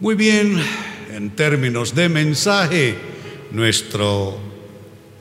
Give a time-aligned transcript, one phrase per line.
[0.00, 0.60] Muy bien,
[1.14, 2.96] en términos de mensaje,
[3.52, 4.36] nuestro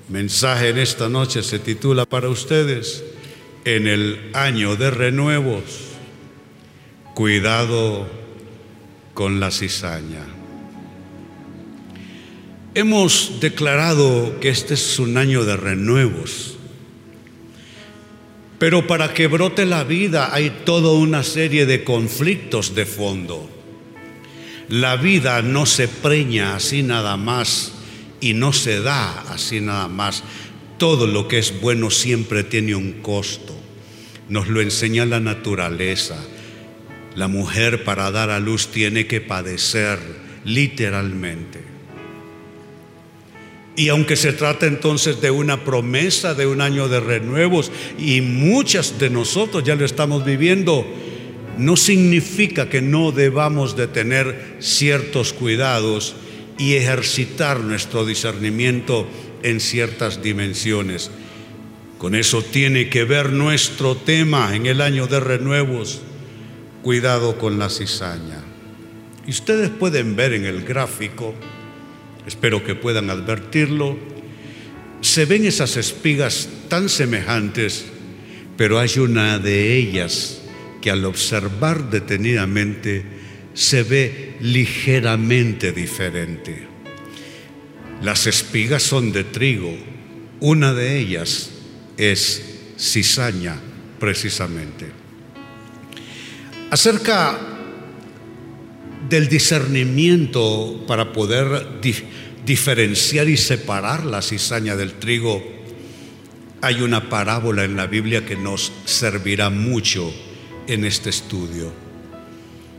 [0.09, 3.03] mensaje en esta noche se titula para ustedes
[3.65, 5.63] en el año de renuevos,
[7.13, 8.07] cuidado
[9.13, 10.25] con la cizaña.
[12.73, 16.57] Hemos declarado que este es un año de renuevos,
[18.57, 23.53] pero para que brote la vida hay toda una serie de conflictos de fondo.
[24.69, 27.73] La vida no se preña así nada más
[28.21, 30.23] y no se da así nada más.
[30.77, 33.55] Todo lo que es bueno siempre tiene un costo.
[34.29, 36.15] Nos lo enseña la naturaleza.
[37.15, 39.99] La mujer para dar a luz tiene que padecer
[40.45, 41.73] literalmente.
[43.75, 48.99] Y aunque se trata entonces de una promesa de un año de renuevos, y muchas
[48.99, 50.85] de nosotros ya lo estamos viviendo,
[51.57, 56.15] no significa que no debamos de tener ciertos cuidados
[56.57, 59.07] y ejercitar nuestro discernimiento
[59.43, 61.11] en ciertas dimensiones.
[61.97, 66.01] Con eso tiene que ver nuestro tema en el año de renuevos,
[66.81, 68.43] cuidado con la cizaña.
[69.25, 71.33] Y ustedes pueden ver en el gráfico,
[72.27, 73.97] espero que puedan advertirlo,
[75.01, 77.85] se ven esas espigas tan semejantes,
[78.57, 80.42] pero hay una de ellas
[80.83, 83.05] que al observar detenidamente
[83.53, 86.67] se ve ligeramente diferente.
[88.01, 89.73] Las espigas son de trigo,
[90.41, 91.51] una de ellas
[91.95, 92.43] es
[92.77, 93.55] cizaña
[93.97, 94.91] precisamente.
[96.69, 97.39] Acerca
[99.07, 101.79] del discernimiento para poder
[102.45, 105.41] diferenciar y separar la cizaña del trigo,
[106.59, 110.13] hay una parábola en la Biblia que nos servirá mucho
[110.67, 111.71] en este estudio.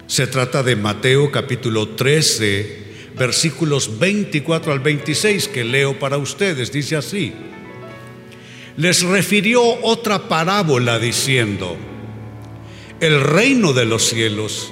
[0.07, 2.85] Se trata de Mateo capítulo 13,
[3.17, 6.71] versículos 24 al 26 que leo para ustedes.
[6.73, 7.33] Dice así,
[8.77, 11.77] les refirió otra parábola diciendo,
[13.01, 14.71] el reino de los cielos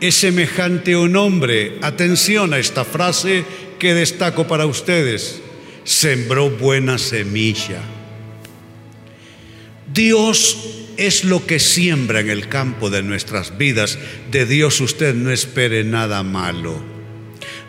[0.00, 3.44] es semejante a un hombre, atención a esta frase
[3.78, 5.40] que destaco para ustedes,
[5.84, 7.80] sembró buena semilla.
[9.92, 13.98] Dios es lo que siembra en el campo de nuestras vidas.
[14.30, 16.98] De Dios usted no espere nada malo.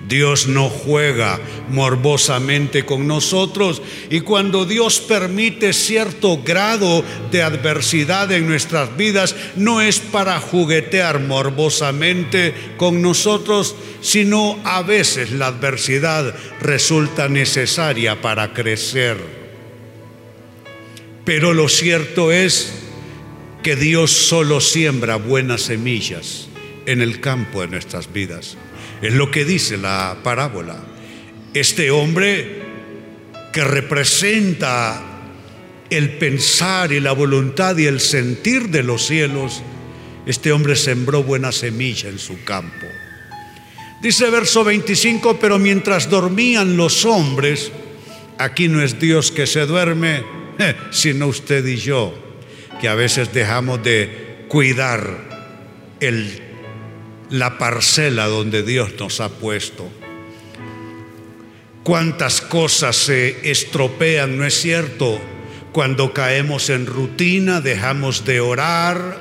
[0.08, 8.48] Dios no juega morbosamente con nosotros y cuando Dios permite cierto grado de adversidad en
[8.48, 17.30] nuestras vidas, no es para juguetear morbosamente con nosotros, sino a veces la adversidad resulta
[17.30, 19.18] necesaria para crecer.
[21.26, 22.89] Pero lo cierto es
[23.64, 26.48] que Dios solo siembra buenas semillas
[26.86, 28.58] en el campo de nuestras vidas.
[29.02, 30.80] Es lo que dice la parábola.
[31.54, 32.62] Este hombre
[33.52, 35.02] que representa
[35.90, 39.62] el pensar y la voluntad y el sentir de los cielos,
[40.26, 42.86] este hombre sembró buena semilla en su campo.
[44.02, 47.72] Dice verso 25, pero mientras dormían los hombres,
[48.38, 50.24] aquí no es Dios que se duerme,
[50.92, 52.29] sino usted y yo
[52.80, 56.42] que a veces dejamos de cuidar el,
[57.30, 59.90] la parcela donde Dios nos ha puesto.
[61.84, 65.20] Cuántas cosas se estropean, ¿no es cierto?
[65.72, 69.20] Cuando caemos en rutina, dejamos de orar,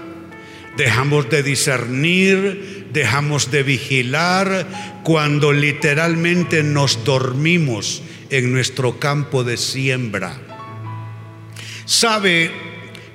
[0.76, 10.38] dejamos de discernir, dejamos de vigilar, cuando literalmente nos dormimos en nuestro campo de siembra.
[11.84, 12.50] ¿Sabe?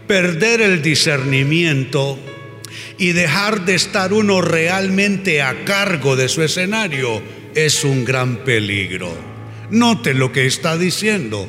[0.08, 2.20] Perder el discernimiento
[2.98, 7.22] y dejar de estar uno realmente a cargo de su escenario
[7.56, 9.14] es un gran peligro.
[9.70, 11.48] Note lo que está diciendo.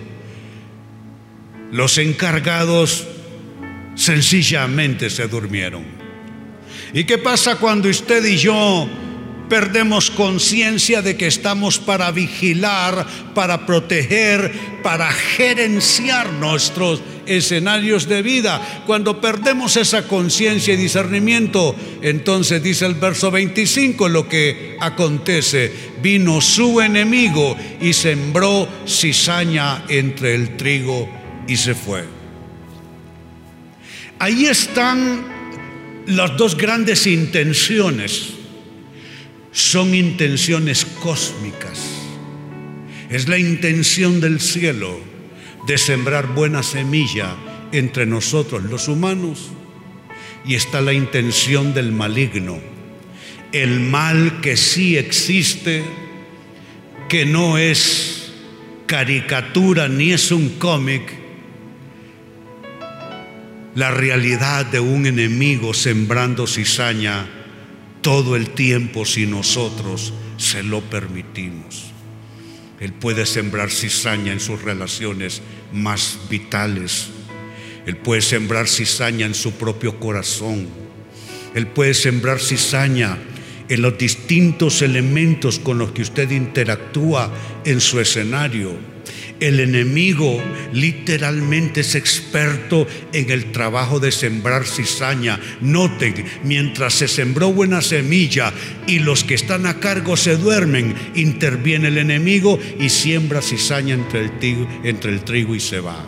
[1.72, 3.06] Los encargados
[3.94, 5.84] sencillamente se durmieron.
[6.92, 8.88] ¿Y qué pasa cuando usted y yo
[9.48, 14.52] perdemos conciencia de que estamos para vigilar, para proteger,
[14.82, 18.84] para gerenciar nuestros escenarios de vida.
[18.86, 25.72] Cuando perdemos esa conciencia y discernimiento, entonces dice el verso 25 lo que acontece.
[26.02, 31.08] Vino su enemigo y sembró cizaña entre el trigo
[31.46, 32.04] y se fue.
[34.18, 38.43] Ahí están las dos grandes intenciones
[39.54, 41.78] son intenciones cósmicas.
[43.08, 44.98] Es la intención del cielo
[45.68, 47.36] de sembrar buena semilla
[47.70, 49.50] entre nosotros los humanos
[50.44, 52.58] y está la intención del maligno.
[53.52, 55.84] el mal que sí existe,
[57.08, 58.32] que no es
[58.86, 61.14] caricatura ni es un cómic,
[63.76, 67.43] la realidad de un enemigo sembrando cizaña
[68.04, 71.86] todo el tiempo si nosotros se lo permitimos.
[72.78, 75.40] Él puede sembrar cizaña en sus relaciones
[75.72, 77.08] más vitales.
[77.86, 80.68] Él puede sembrar cizaña en su propio corazón.
[81.54, 83.16] Él puede sembrar cizaña
[83.70, 87.32] en los distintos elementos con los que usted interactúa
[87.64, 88.93] en su escenario.
[89.40, 90.40] El enemigo
[90.72, 95.40] literalmente es experto en el trabajo de sembrar cizaña.
[95.60, 98.52] Noten, mientras se sembró buena semilla
[98.86, 104.20] y los que están a cargo se duermen, interviene el enemigo y siembra cizaña entre
[105.10, 106.04] el, trigo, y se va.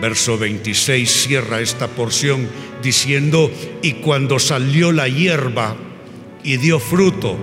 [0.00, 2.48] verso 26 cierra esta porción
[2.82, 3.50] diciendo,
[3.82, 5.76] y cuando salió la hierba
[6.44, 7.36] y dio fruto,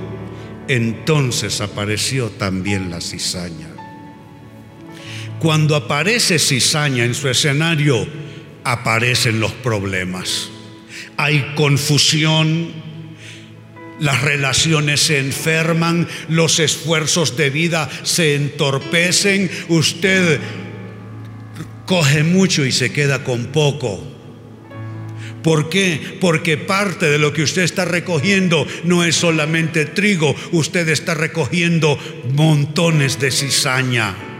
[0.69, 3.70] entonces apareció también la cizaña.
[5.41, 8.07] Cuando aparece cizaña en su escenario,
[8.63, 10.51] aparecen los problemas.
[11.17, 12.71] Hay confusión,
[13.99, 20.39] las relaciones se enferman, los esfuerzos de vida se entorpecen, usted
[21.87, 23.99] coge mucho y se queda con poco.
[25.41, 26.19] ¿Por qué?
[26.21, 31.97] Porque parte de lo que usted está recogiendo no es solamente trigo, usted está recogiendo
[32.35, 34.30] montones de cizaña.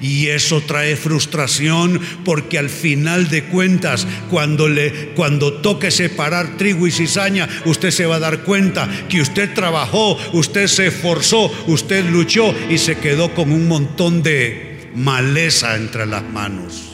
[0.00, 6.86] Y eso trae frustración porque al final de cuentas, cuando, le, cuando toque separar trigo
[6.86, 12.04] y cizaña, usted se va a dar cuenta que usted trabajó, usted se esforzó, usted
[12.10, 16.88] luchó y se quedó con un montón de maleza entre las manos.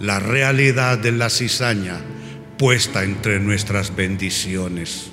[0.00, 2.00] La realidad de la cizaña
[2.58, 5.10] puesta entre nuestras bendiciones.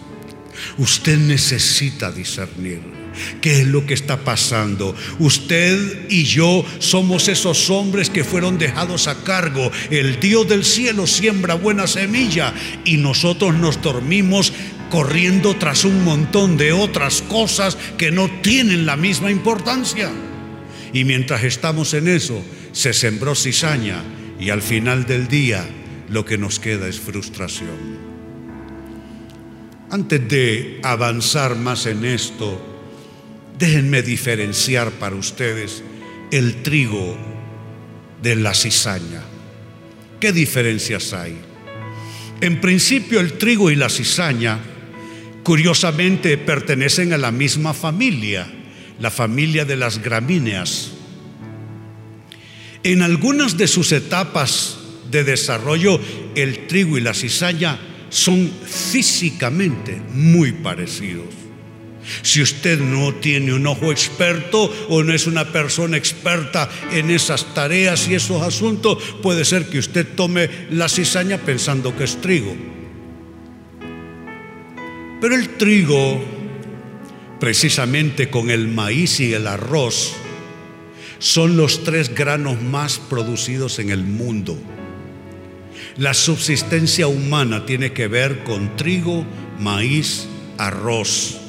[0.77, 3.00] Usted necesita discernir.
[3.42, 4.96] ¿Qué es lo que está pasando?
[5.19, 9.72] Usted y yo somos esos hombres que fueron dejados a cargo.
[9.90, 12.54] El Dios del cielo siembra buena semilla
[12.86, 14.54] y nosotros nos dormimos
[14.90, 20.12] corriendo tras un montón de otras cosas que no tienen la misma importancia.
[20.94, 22.44] Y mientras estamos en eso,
[22.74, 24.04] se sembró cizaña
[24.40, 25.68] y al final del día
[26.10, 28.12] lo que nos queda es frustración.
[29.90, 32.70] Antes de avanzar más en esto,
[33.62, 35.84] Déjenme diferenciar para ustedes
[36.31, 37.16] el trigo
[38.19, 39.22] de la cizaña.
[40.19, 41.38] ¿Qué diferencias hay?
[42.42, 44.58] En principio el trigo y la cizaña
[45.44, 48.48] curiosamente pertenecen a la misma familia,
[49.00, 50.94] la familia de las gramíneas.
[52.81, 54.80] En algunas de sus etapas
[55.12, 56.02] de desarrollo,
[56.34, 57.80] el trigo y la cizaña
[58.10, 61.40] son físicamente muy parecidos.
[62.21, 67.53] Si usted no tiene un ojo experto o no es una persona experta en esas
[67.53, 72.56] tareas y esos asuntos, puede ser que usted tome la cizaña pensando que es trigo.
[75.21, 76.19] Pero el trigo,
[77.39, 80.13] precisamente con el maíz y el arroz,
[81.19, 84.57] son los tres granos más producidos en el mundo.
[85.98, 89.25] La subsistencia humana tiene que ver con trigo,
[89.59, 90.27] maíz,
[90.57, 91.40] arroz.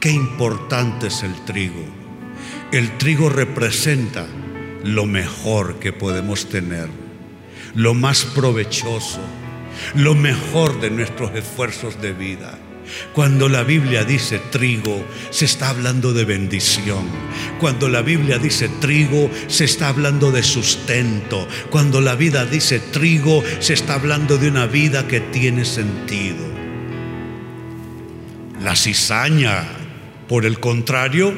[0.00, 1.84] Qué importante es el trigo.
[2.70, 4.26] El trigo representa
[4.84, 6.88] lo mejor que podemos tener,
[7.74, 9.20] lo más provechoso,
[9.94, 12.58] lo mejor de nuestros esfuerzos de vida.
[13.14, 17.08] Cuando la Biblia dice trigo, se está hablando de bendición.
[17.58, 21.48] Cuando la Biblia dice trigo, se está hablando de sustento.
[21.70, 26.46] Cuando la vida dice trigo, se está hablando de una vida que tiene sentido.
[28.62, 29.85] La cizaña
[30.28, 31.34] por el contrario,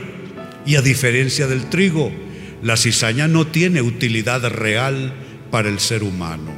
[0.65, 2.13] y a diferencia del trigo,
[2.63, 5.15] la cizaña no tiene utilidad real
[5.51, 6.53] para el ser humano.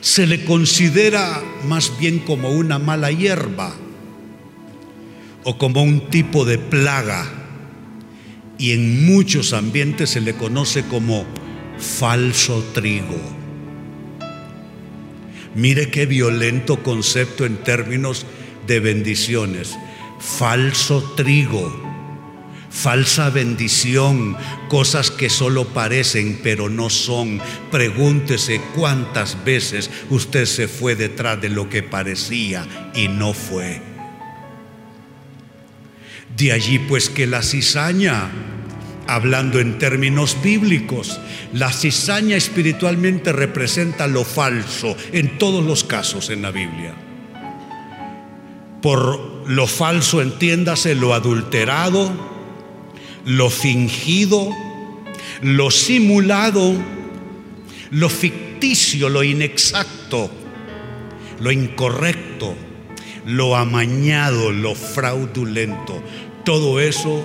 [0.00, 3.74] Se le considera más bien como una mala hierba
[5.44, 7.26] o como un tipo de plaga
[8.58, 11.26] y en muchos ambientes se le conoce como
[11.78, 13.20] falso trigo.
[15.54, 18.24] Mire qué violento concepto en términos
[18.66, 19.76] de bendiciones
[20.18, 21.88] falso trigo,
[22.70, 24.36] falsa bendición,
[24.68, 27.40] cosas que solo parecen pero no son.
[27.70, 33.80] Pregúntese cuántas veces usted se fue detrás de lo que parecía y no fue.
[36.36, 38.30] De allí pues que la cizaña,
[39.08, 41.20] hablando en términos bíblicos,
[41.52, 46.94] la cizaña espiritualmente representa lo falso en todos los casos en la Biblia.
[48.80, 52.12] Por lo falso entiéndase lo adulterado,
[53.24, 54.50] lo fingido,
[55.40, 56.74] lo simulado,
[57.90, 60.30] lo ficticio, lo inexacto,
[61.40, 62.54] lo incorrecto,
[63.24, 66.02] lo amañado, lo fraudulento.
[66.44, 67.24] Todo eso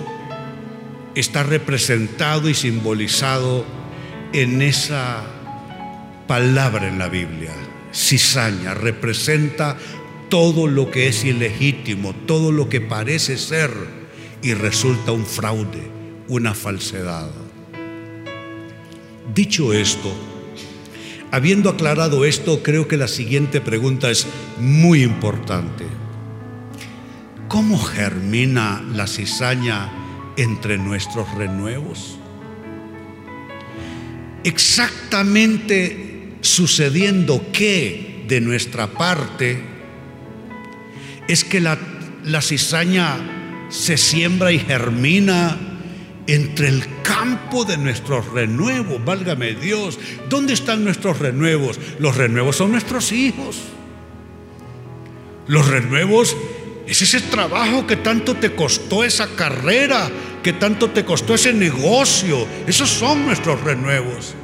[1.15, 3.65] está representado y simbolizado
[4.32, 5.25] en esa
[6.25, 7.51] palabra en la Biblia.
[7.92, 9.75] Cizaña representa
[10.34, 13.70] todo lo que es ilegítimo, todo lo que parece ser
[14.42, 15.92] y resulta un fraude,
[16.28, 17.30] una falsedad.
[19.32, 20.12] Dicho esto,
[21.30, 24.25] habiendo aclarado esto, creo que la siguiente pregunta es
[24.60, 25.86] muy importante.
[27.48, 32.18] ¿Cómo germina la cizaña entre nuestros renuevos?
[34.44, 39.73] Exactamente sucediendo que de nuestra parte
[41.27, 41.77] es que la,
[42.24, 45.58] la cizaña se siembra y germina
[46.27, 49.03] entre el campo de nuestros renuevos.
[49.03, 50.00] Válgame Dios,
[50.30, 51.80] ¿dónde están nuestros renuevos?
[52.00, 53.62] Los renuevos son nuestros hijos.
[55.48, 56.36] Los renuevos
[56.88, 60.10] es ese trabajo que tanto te costó esa carrera,
[60.42, 62.48] que tanto te costó ese negocio.
[62.68, 64.36] Esos son nuestros renuevos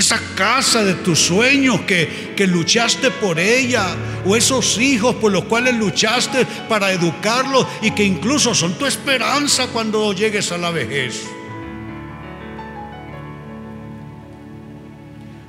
[0.00, 3.94] esa casa de tus sueños que, que, luchaste por ella,
[4.26, 9.68] o esos hijos por los cuales luchaste para educarlos y que incluso son tu esperanza
[9.68, 11.24] cuando llegues a la vejez.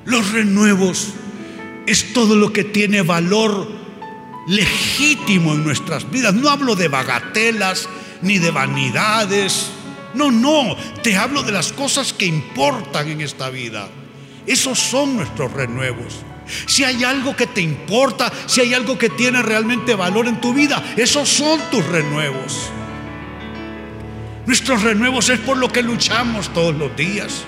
[0.05, 1.09] Los renuevos
[1.85, 3.67] es todo lo que tiene valor
[4.47, 6.33] legítimo en nuestras vidas.
[6.33, 7.87] No hablo de bagatelas
[8.21, 9.71] ni de vanidades.
[10.13, 13.89] No, no, te hablo de las cosas que importan en esta vida.
[14.45, 16.23] Esos son nuestros renuevos.
[16.65, 20.53] Si hay algo que te importa, si hay algo que tiene realmente valor en tu
[20.53, 22.71] vida, esos son tus renuevos.
[24.45, 27.43] Nuestros renuevos es por lo que luchamos todos los días,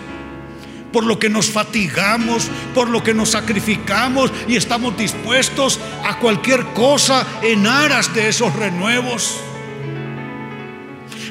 [0.92, 6.64] por lo que nos fatigamos, por lo que nos sacrificamos y estamos dispuestos a cualquier
[6.68, 9.42] cosa en aras de esos renuevos.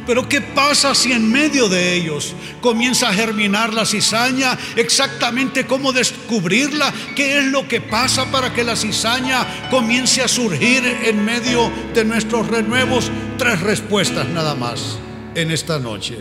[0.07, 4.59] Pero ¿qué pasa si en medio de ellos comienza a germinar la cizaña?
[4.75, 10.85] Exactamente cómo descubrirla, qué es lo que pasa para que la cizaña comience a surgir
[11.05, 13.11] en medio de nuestros renuevos.
[13.39, 14.99] Tres respuestas nada más
[15.37, 16.19] en esta noche.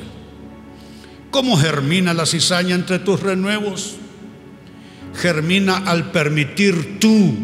[1.32, 3.96] ¿Cómo germina la cizaña entre tus renuevos?
[5.16, 7.36] Germina al permitir tú,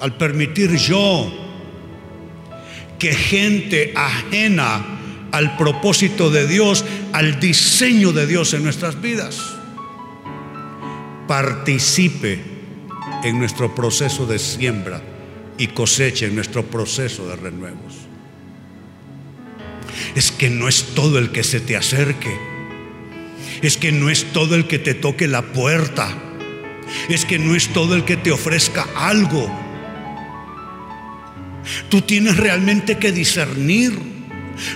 [0.00, 1.47] al permitir yo
[2.98, 4.84] que gente ajena
[5.30, 9.56] al propósito de Dios, al diseño de Dios en nuestras vidas,
[11.26, 12.40] participe
[13.22, 15.02] en nuestro proceso de siembra
[15.58, 17.94] y cosecha, en nuestro proceso de renuevos.
[20.14, 22.36] Es que no es todo el que se te acerque,
[23.62, 26.08] es que no es todo el que te toque la puerta,
[27.08, 29.67] es que no es todo el que te ofrezca algo
[31.88, 33.98] Tú tienes realmente que discernir.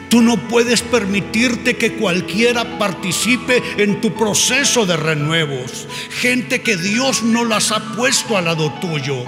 [0.08, 5.88] Tú no puedes permitirte que cualquiera participe en tu proceso de renuevos.
[6.20, 9.24] Gente que Dios no las ha puesto al lado tuyo.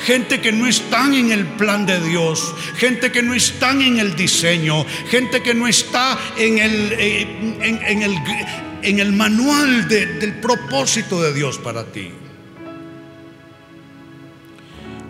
[0.00, 4.16] Gente que no están en el plan de Dios, gente que no están en el
[4.16, 7.26] diseño, gente que no está en el, eh,
[7.60, 8.16] en, el,
[8.82, 12.10] en el manual del propósito de Dios para ti.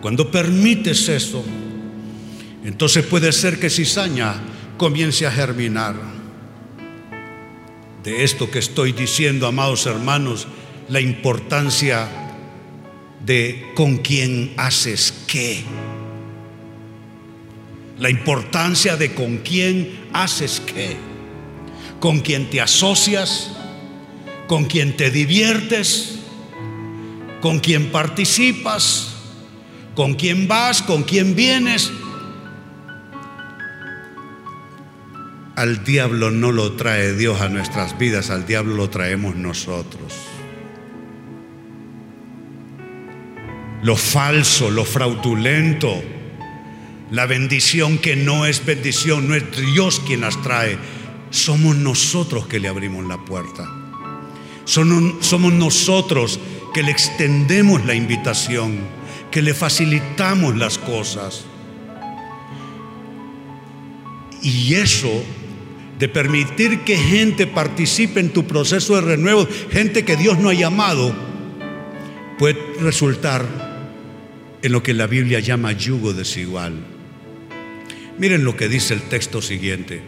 [0.01, 1.43] Cuando permites eso,
[2.65, 4.33] entonces puede ser que cizaña
[4.77, 5.95] comience a germinar.
[8.03, 10.47] De esto que estoy diciendo, amados hermanos,
[10.89, 12.07] la importancia
[13.23, 15.63] de con quién haces qué.
[17.99, 20.97] La importancia de con quién haces qué.
[21.99, 23.51] Con quién te asocias,
[24.47, 26.19] con quién te diviertes,
[27.41, 29.13] con quién participas,
[29.95, 31.91] con quién vas, con quién vienes
[35.55, 40.13] Al diablo no lo trae Dios a nuestras vidas, al diablo lo traemos nosotros.
[43.81, 46.03] Lo falso, lo fraudulento,
[47.11, 50.77] la bendición que no es bendición, no es Dios quien las trae,
[51.29, 53.69] somos nosotros que le abrimos la puerta.
[54.65, 56.39] Somos nosotros
[56.73, 58.79] que le extendemos la invitación,
[59.31, 61.45] que le facilitamos las cosas.
[64.41, 65.23] Y eso
[65.99, 70.53] de permitir que gente participe en tu proceso de renuevo, gente que Dios no ha
[70.53, 71.15] llamado,
[72.37, 73.45] puede resultar
[74.61, 76.73] en lo que la Biblia llama yugo desigual.
[78.17, 80.01] Miren lo que dice el texto siguiente.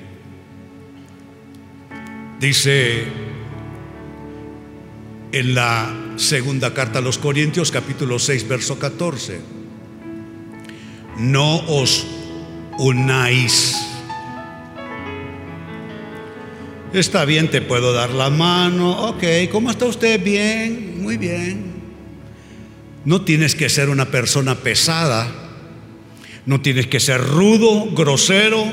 [2.39, 3.03] Dice
[5.31, 9.39] en la segunda carta a los Corintios capítulo 6 verso 14,
[11.19, 12.05] no os
[12.77, 13.86] unáis.
[16.93, 19.09] Está bien, te puedo dar la mano.
[19.09, 20.23] Ok, ¿cómo está usted?
[20.23, 21.65] Bien, muy bien.
[23.03, 25.27] No tienes que ser una persona pesada.
[26.45, 28.63] No tienes que ser rudo, grosero,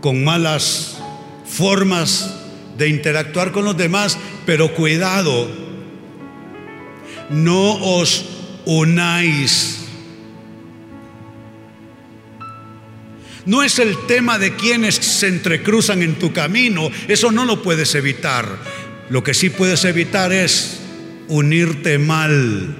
[0.00, 0.98] con malas
[1.44, 2.34] formas
[2.78, 5.50] de interactuar con los demás, pero cuidado,
[7.28, 8.24] no os
[8.64, 9.77] unáis.
[13.48, 17.94] No es el tema de quienes se entrecruzan en tu camino, eso no lo puedes
[17.94, 18.46] evitar.
[19.08, 20.80] Lo que sí puedes evitar es
[21.28, 22.76] unirte mal.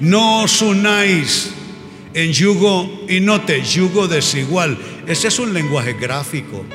[0.00, 1.52] No os unáis
[2.12, 4.76] en yugo y note, yugo desigual.
[5.06, 6.66] Ese es un lenguaje gráfico.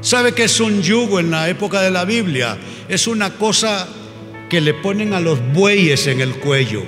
[0.00, 2.56] ¿Sabe qué es un yugo en la época de la Biblia?
[2.88, 3.86] Es una cosa
[4.48, 6.82] que le ponen a los bueyes en el cuello,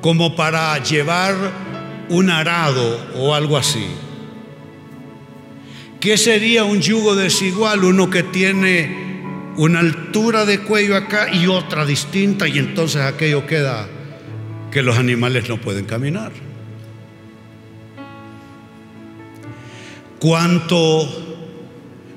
[0.00, 1.65] como para llevar
[2.08, 3.86] un arado o algo así.
[6.00, 7.84] ¿Qué sería un yugo desigual?
[7.84, 9.06] Uno que tiene
[9.56, 13.88] una altura de cuello acá y otra distinta y entonces aquello queda
[14.70, 16.32] que los animales no pueden caminar.
[20.18, 21.25] ¿Cuánto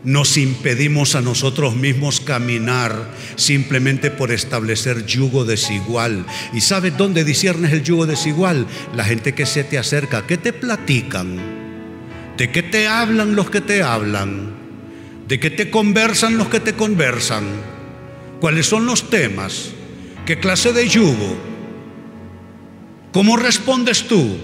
[0.03, 6.25] nos impedimos a nosotros mismos caminar simplemente por establecer yugo desigual.
[6.53, 8.65] ¿Y sabes dónde disiernes el yugo desigual?
[8.96, 11.38] La gente que se te acerca, ¿qué te platican?
[12.38, 14.53] ¿De qué te hablan los que te hablan?
[15.27, 17.44] ¿De qué te conversan los que te conversan?
[18.39, 19.72] ¿Cuáles son los temas?
[20.25, 21.38] ¿Qué clase de yugo?
[23.12, 24.38] ¿Cómo respondes tú?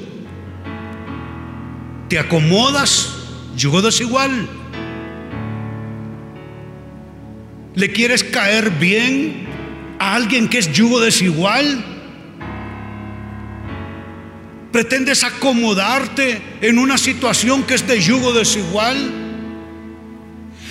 [2.09, 3.13] ¿Te acomodas?
[3.55, 4.49] Yugo desigual.
[7.75, 9.47] ¿Le quieres caer bien
[9.99, 11.83] a alguien que es yugo desigual?
[14.71, 19.11] ¿Pretendes acomodarte en una situación que es de yugo desigual?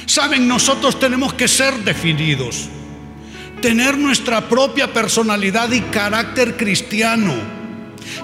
[0.07, 2.69] Saben, nosotros tenemos que ser definidos,
[3.61, 7.35] tener nuestra propia personalidad y carácter cristiano.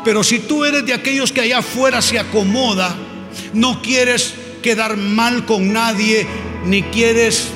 [0.04, 2.96] Pero si tú eres de aquellos que allá afuera se acomoda,
[3.52, 6.26] no quieres quedar mal con nadie,
[6.64, 7.48] ni quieres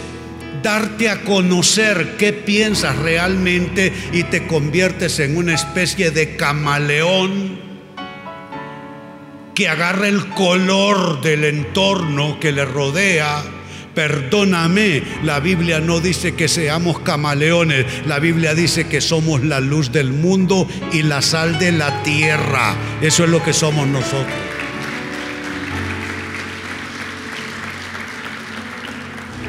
[0.65, 7.61] darte a conocer qué piensas realmente y te conviertes en una especie de camaleón
[9.55, 13.43] que agarra el color del entorno que le rodea.
[13.95, 19.93] Perdóname, la Biblia no dice que seamos camaleones, la Biblia dice que somos la luz
[19.93, 22.75] del mundo y la sal de la tierra.
[23.03, 24.54] Eso es lo que somos nosotros.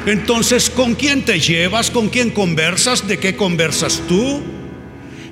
[0.06, 1.90] Entonces, ¿con quién te llevas?
[1.90, 3.08] ¿Con quién conversas?
[3.08, 4.40] ¿De qué conversas tú?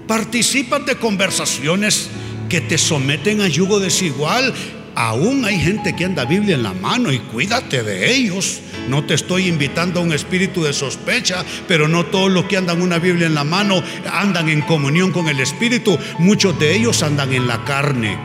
[0.09, 2.11] Participas de conversaciones
[2.49, 4.53] que te someten a yugo desigual.
[4.97, 8.63] Aún hay gente que anda Biblia en la mano y cuídate de ellos.
[8.89, 12.83] No te estoy invitando a un espíritu de sospecha, pero no todos los que andan
[12.83, 13.81] una Biblia en la mano
[14.13, 15.97] andan en comunión con el Espíritu.
[16.19, 18.19] Muchos de ellos andan en la carne.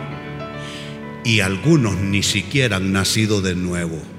[1.24, 4.19] Y algunos ni siquiera han nacido de nuevo.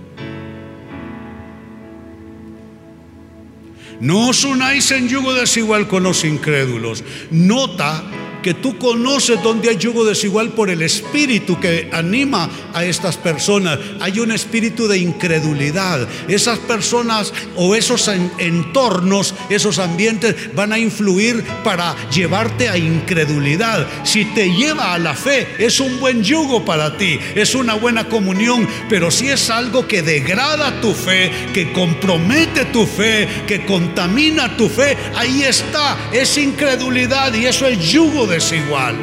[4.00, 7.04] No os unáis en yugo desigual con los incrédulos.
[7.30, 8.02] Nota
[8.42, 13.78] que tú conoces donde hay yugo desigual por el espíritu que anima a estas personas.
[14.00, 16.08] Hay un espíritu de incredulidad.
[16.28, 23.86] Esas personas o esos entornos, esos ambientes van a influir para llevarte a incredulidad.
[24.04, 28.08] Si te lleva a la fe, es un buen yugo para ti, es una buena
[28.08, 34.56] comunión, pero si es algo que degrada tu fe, que compromete tu fe, que contamina
[34.56, 38.96] tu fe, ahí está, es incredulidad y eso es yugo desigual.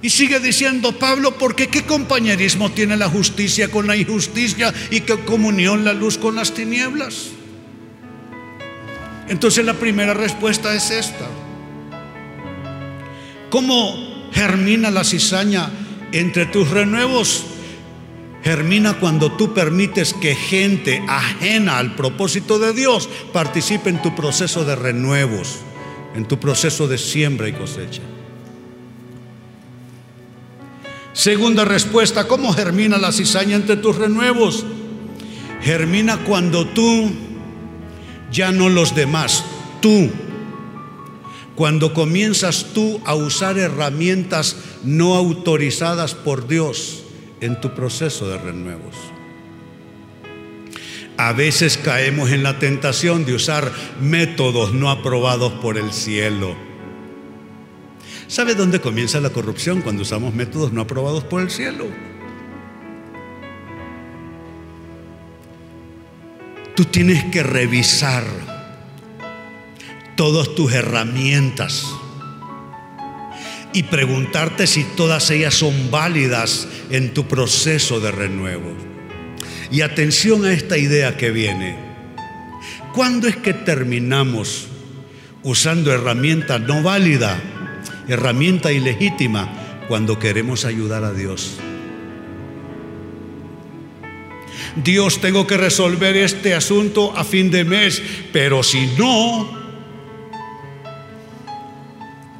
[0.00, 5.16] Y sigue diciendo Pablo, porque qué compañerismo tiene la justicia con la injusticia y qué
[5.24, 7.30] comunión la luz con las tinieblas.
[9.28, 11.26] Entonces la primera respuesta es esta.
[13.50, 15.70] ¿Cómo germina la cizaña
[16.12, 17.46] entre tus renuevos?
[18.42, 24.66] Germina cuando tú permites que gente ajena al propósito de Dios participe en tu proceso
[24.66, 25.60] de renuevos
[26.14, 28.02] en tu proceso de siembra y cosecha.
[31.12, 34.64] Segunda respuesta, ¿cómo germina la cizaña entre tus renuevos?
[35.62, 37.10] Germina cuando tú,
[38.30, 39.44] ya no los demás,
[39.80, 40.10] tú
[41.54, 47.04] cuando comienzas tú a usar herramientas no autorizadas por Dios
[47.40, 49.13] en tu proceso de renuevos.
[51.16, 56.56] A veces caemos en la tentación de usar métodos no aprobados por el cielo.
[58.26, 61.86] ¿Sabe dónde comienza la corrupción cuando usamos métodos no aprobados por el cielo?
[66.74, 68.24] Tú tienes que revisar
[70.16, 71.86] todas tus herramientas
[73.72, 78.93] y preguntarte si todas ellas son válidas en tu proceso de renuevo.
[79.70, 81.76] Y atención a esta idea que viene.
[82.94, 84.68] ¿Cuándo es que terminamos
[85.42, 87.40] usando herramienta no válida,
[88.08, 89.48] herramienta ilegítima,
[89.88, 91.58] cuando queremos ayudar a Dios?
[94.76, 99.50] Dios, tengo que resolver este asunto a fin de mes, pero si no,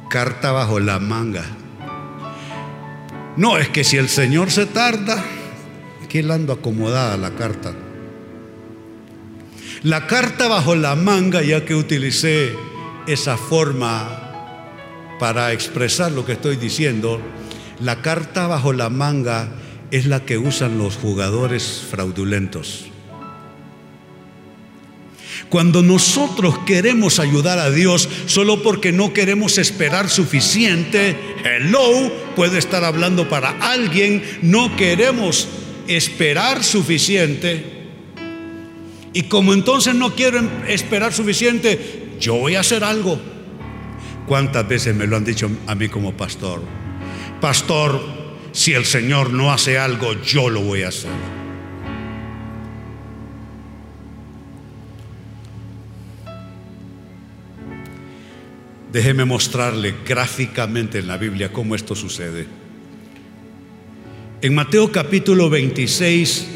[0.09, 1.45] carta bajo la manga.
[3.37, 5.23] No, es que si el Señor se tarda,
[6.19, 7.73] ando acomodada la carta.
[9.83, 12.55] La carta bajo la manga, ya que utilicé
[13.07, 14.21] esa forma
[15.19, 17.21] para expresar lo que estoy diciendo,
[17.79, 19.49] la carta bajo la manga
[19.91, 22.85] es la que usan los jugadores fraudulentos.
[25.49, 32.83] Cuando nosotros queremos ayudar a Dios solo porque no queremos esperar suficiente, hello, puede estar
[32.83, 35.47] hablando para alguien, no queremos
[35.87, 37.63] esperar suficiente.
[39.13, 43.19] Y como entonces no quiero esperar suficiente, yo voy a hacer algo.
[44.27, 46.61] ¿Cuántas veces me lo han dicho a mí como pastor?
[47.39, 48.01] Pastor,
[48.51, 51.11] si el Señor no hace algo, yo lo voy a hacer.
[58.91, 62.64] Déjeme mostrarle gráficamente en la Biblia cómo esto sucede.
[64.41, 66.47] En Mateo capítulo 26,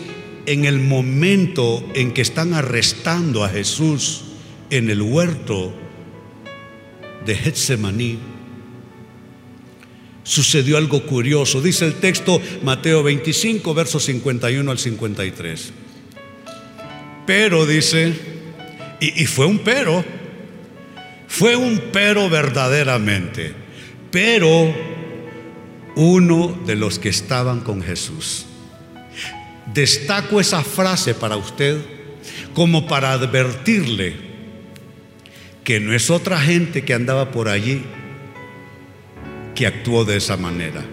[0.46, 4.26] en el momento en que están arrestando a Jesús
[4.70, 5.74] en el huerto
[7.26, 8.20] de Getsemaní,
[10.24, 11.62] sucedió algo curioso.
[11.62, 15.72] Dice el texto Mateo 25, versos 51 al 53.
[17.26, 18.14] Pero dice,
[19.00, 20.04] y, y fue un pero,
[21.28, 23.54] fue un pero verdaderamente,
[24.12, 24.89] pero
[26.00, 28.46] uno de los que estaban con Jesús.
[29.74, 31.78] Destaco esa frase para usted
[32.54, 34.16] como para advertirle
[35.66, 37.84] que no es otra gente que andaba por allí
[39.56, 40.86] que actuó de esa manera.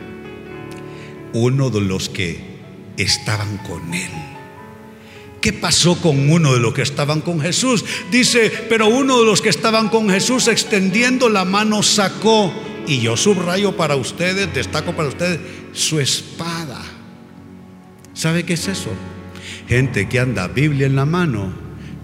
[1.32, 2.40] Uno de los que
[2.96, 4.35] estaban con él.
[5.46, 7.84] ¿Qué pasó con uno de los que estaban con Jesús?
[8.10, 12.52] Dice, pero uno de los que estaban con Jesús extendiendo la mano sacó,
[12.84, 15.38] y yo subrayo para ustedes, destaco para ustedes,
[15.70, 16.82] su espada.
[18.12, 18.90] ¿Sabe qué es eso?
[19.68, 21.54] Gente que anda Biblia en la mano,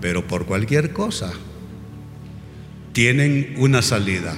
[0.01, 1.33] pero por cualquier cosa,
[2.93, 4.37] tienen una salida.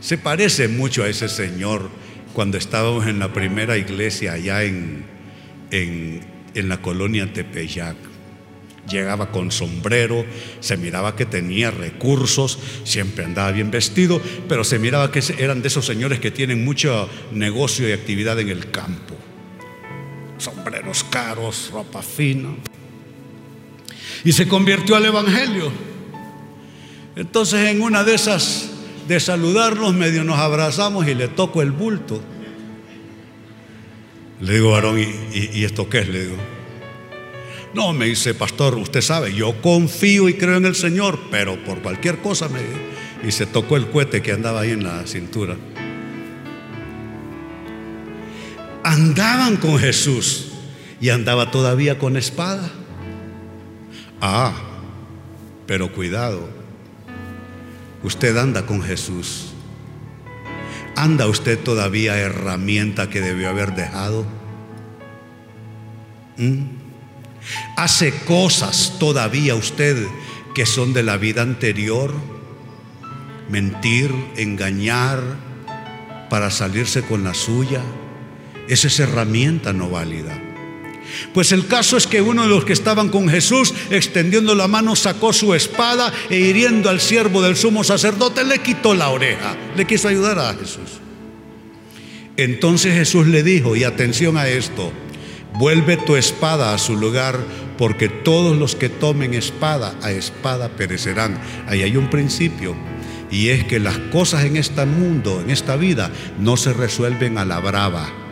[0.00, 1.88] Se parece mucho a ese señor
[2.32, 5.06] cuando estábamos en la primera iglesia allá en,
[5.70, 7.96] en en la colonia Tepeyac.
[8.88, 10.24] Llegaba con sombrero,
[10.60, 15.68] se miraba que tenía recursos, siempre andaba bien vestido, pero se miraba que eran de
[15.68, 19.16] esos señores que tienen mucho negocio y actividad en el campo.
[20.38, 22.50] Sombreros caros, ropa fina.
[24.24, 25.72] Y se convirtió al Evangelio.
[27.16, 28.70] Entonces en una de esas
[29.08, 32.22] de saludarnos, medio nos abrazamos y le toco el bulto.
[34.40, 36.08] Le digo, varón, ¿y, esto qué es?
[36.08, 36.36] Le digo.
[37.74, 41.80] No, me dice, pastor, usted sabe, yo confío y creo en el Señor, pero por
[41.80, 42.60] cualquier cosa me...
[43.26, 45.56] Y se tocó el cohete que andaba ahí en la cintura.
[48.84, 50.52] Andaban con Jesús
[51.00, 52.70] y andaba todavía con espada.
[54.20, 54.54] Ah,
[55.66, 56.48] pero cuidado,
[58.02, 59.55] usted anda con Jesús
[60.96, 64.26] ¿Anda usted todavía herramienta que debió haber dejado?
[66.38, 66.64] ¿Mm?
[67.76, 70.06] ¿Hace cosas todavía usted
[70.54, 72.14] que son de la vida anterior?
[73.50, 75.20] Mentir, engañar
[76.30, 77.82] para salirse con la suya.
[78.66, 80.45] Esa es herramienta no válida.
[81.32, 84.96] Pues el caso es que uno de los que estaban con Jesús, extendiendo la mano,
[84.96, 89.56] sacó su espada e hiriendo al siervo del sumo sacerdote, le quitó la oreja.
[89.76, 91.00] Le quiso ayudar a Jesús.
[92.36, 94.92] Entonces Jesús le dijo, y atención a esto,
[95.54, 97.38] vuelve tu espada a su lugar,
[97.78, 101.40] porque todos los que tomen espada a espada perecerán.
[101.66, 102.74] Ahí hay un principio.
[103.30, 107.44] Y es que las cosas en este mundo, en esta vida, no se resuelven a
[107.44, 108.25] la brava.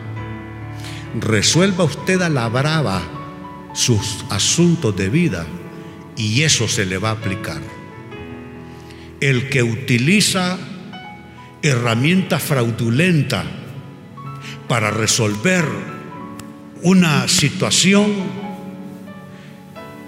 [1.19, 3.01] Resuelva usted a la brava
[3.73, 5.45] sus asuntos de vida
[6.17, 7.61] y eso se le va a aplicar.
[9.19, 10.57] El que utiliza
[11.61, 13.43] herramienta fraudulenta
[14.67, 15.65] para resolver
[16.81, 18.13] una situación,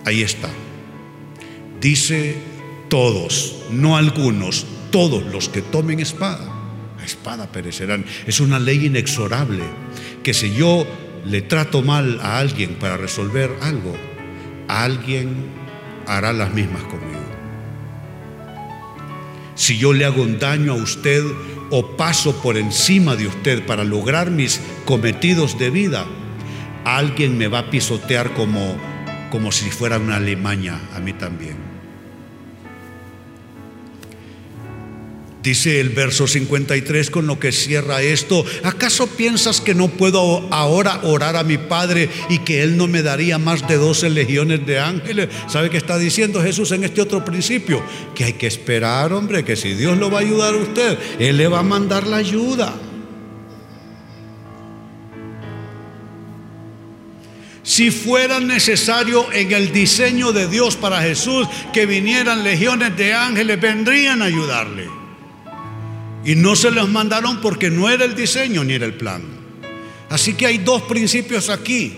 [0.06, 0.50] ahí está.
[1.82, 2.38] Dice
[2.90, 6.54] todos, no algunos, todos los que tomen espada,
[6.98, 8.06] la espada perecerán.
[8.26, 9.64] Es una ley inexorable
[10.28, 10.86] que si yo
[11.24, 13.96] le trato mal a alguien para resolver algo,
[14.68, 15.46] alguien
[16.06, 17.24] hará las mismas conmigo.
[19.56, 21.24] Si yo le hago un daño a usted
[21.70, 26.06] o paso por encima de usted para lograr mis cometidos de vida,
[26.84, 28.76] alguien me va a pisotear como,
[29.32, 31.67] como si fuera una alimaña a mí también.
[35.48, 41.00] Dice el verso 53 con lo que cierra esto, ¿acaso piensas que no puedo ahora
[41.04, 44.78] orar a mi Padre y que Él no me daría más de 12 legiones de
[44.78, 45.30] ángeles?
[45.48, 47.82] ¿Sabe qué está diciendo Jesús en este otro principio?
[48.14, 51.38] Que hay que esperar, hombre, que si Dios lo va a ayudar a usted, Él
[51.38, 52.76] le va a mandar la ayuda.
[57.64, 63.62] Si fuera necesario en el diseño de Dios para Jesús que vinieran legiones de ángeles,
[63.62, 64.97] vendrían a ayudarle.
[66.28, 69.24] Y no se los mandaron porque no era el diseño ni era el plan.
[70.10, 71.94] Así que hay dos principios aquí.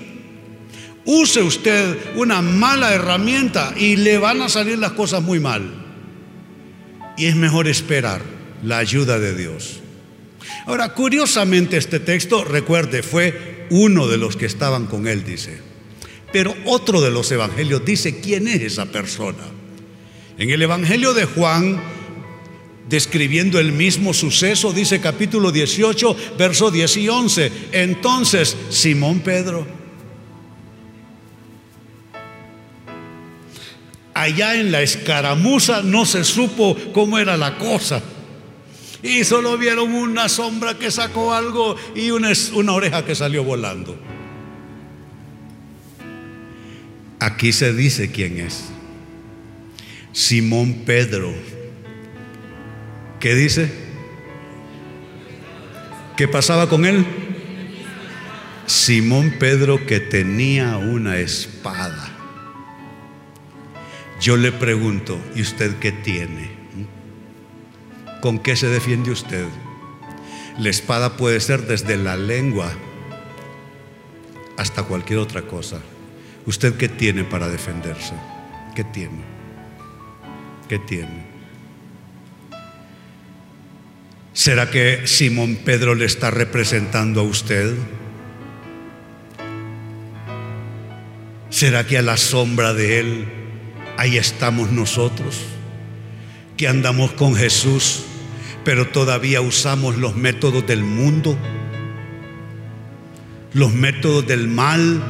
[1.04, 5.64] Use usted una mala herramienta y le van a salir las cosas muy mal.
[7.18, 8.22] Y es mejor esperar
[8.64, 9.80] la ayuda de Dios.
[10.68, 15.60] Ahora, curiosamente este texto, recuerde, fue uno de los que estaban con él, dice.
[16.32, 19.44] Pero otro de los evangelios dice quién es esa persona.
[20.38, 21.82] En el Evangelio de Juan
[22.90, 27.52] describiendo el mismo suceso, dice capítulo 18, verso 10 y 11.
[27.72, 29.66] Entonces, Simón Pedro,
[34.14, 38.02] allá en la escaramuza no se supo cómo era la cosa.
[39.02, 43.98] Y solo vieron una sombra que sacó algo y una, una oreja que salió volando.
[47.20, 48.66] Aquí se dice quién es.
[50.12, 51.34] Simón Pedro
[53.20, 53.70] ¿Qué dice?
[56.16, 57.06] ¿Qué pasaba con él?
[58.66, 62.08] Simón Pedro que tenía una espada.
[64.22, 66.50] Yo le pregunto, ¿y usted qué tiene?
[68.22, 69.46] ¿Con qué se defiende usted?
[70.58, 72.72] La espada puede ser desde la lengua
[74.58, 75.80] hasta cualquier otra cosa.
[76.46, 78.14] ¿Usted qué tiene para defenderse?
[78.76, 79.24] ¿Qué tiene?
[80.68, 81.29] ¿Qué tiene?
[84.40, 87.76] ¿Será que Simón Pedro le está representando a usted?
[91.50, 93.26] ¿Será que a la sombra de Él
[93.98, 95.42] ahí estamos nosotros?
[96.56, 98.06] Que andamos con Jesús,
[98.64, 101.38] pero todavía usamos los métodos del mundo,
[103.52, 105.04] los métodos del mal,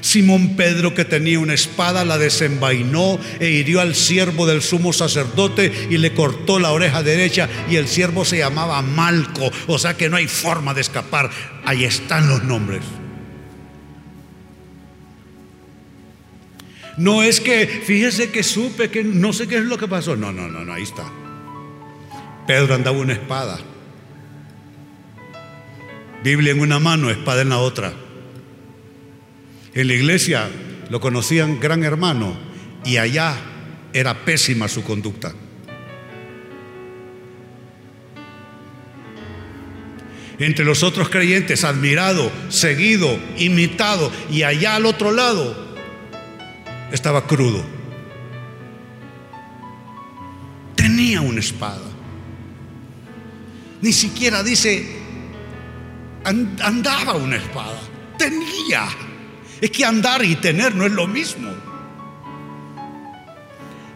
[0.00, 5.88] Simón Pedro, que tenía una espada, la desenvainó e hirió al siervo del sumo sacerdote
[5.90, 10.08] y le cortó la oreja derecha y el siervo se llamaba Malco, o sea que
[10.08, 11.30] no hay forma de escapar.
[11.64, 12.82] Ahí están los nombres.
[16.96, 20.16] No es que, fíjese que supe que no sé qué es lo que pasó.
[20.16, 21.04] No, no, no, no, ahí está.
[22.46, 23.58] Pedro andaba una espada.
[26.22, 27.92] Biblia en una mano, espada en la otra.
[29.76, 30.48] En la iglesia
[30.88, 32.34] lo conocían gran hermano
[32.82, 33.36] y allá
[33.92, 35.34] era pésima su conducta.
[40.38, 45.54] Entre los otros creyentes, admirado, seguido, imitado, y allá al otro lado
[46.90, 47.62] estaba crudo.
[50.74, 51.84] Tenía una espada.
[53.82, 54.86] Ni siquiera dice,
[56.24, 57.78] andaba una espada.
[58.16, 59.05] Tenía.
[59.60, 61.50] Es que andar y tener no es lo mismo.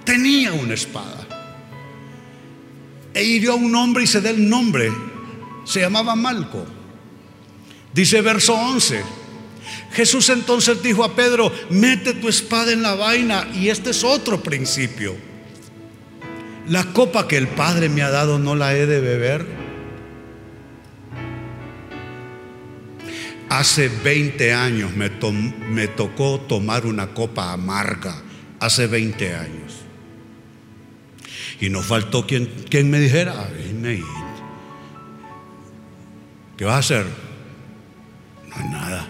[0.05, 1.27] Tenía una espada.
[3.13, 4.91] E hirió a un hombre y se da el nombre.
[5.65, 6.65] Se llamaba Malco.
[7.93, 9.03] Dice verso 11.
[9.93, 13.49] Jesús entonces dijo a Pedro, mete tu espada en la vaina.
[13.55, 15.15] Y este es otro principio.
[16.69, 19.60] La copa que el Padre me ha dado no la he de beber.
[23.51, 25.11] Hace 20 años me,
[25.71, 28.15] me, tocó tomar una copa amarga,
[28.61, 29.81] hace 20 años.
[31.61, 33.51] Y no faltó quien, quien me dijera,
[36.57, 37.07] ¿qué vas a hacer?
[38.49, 39.09] No hay nada.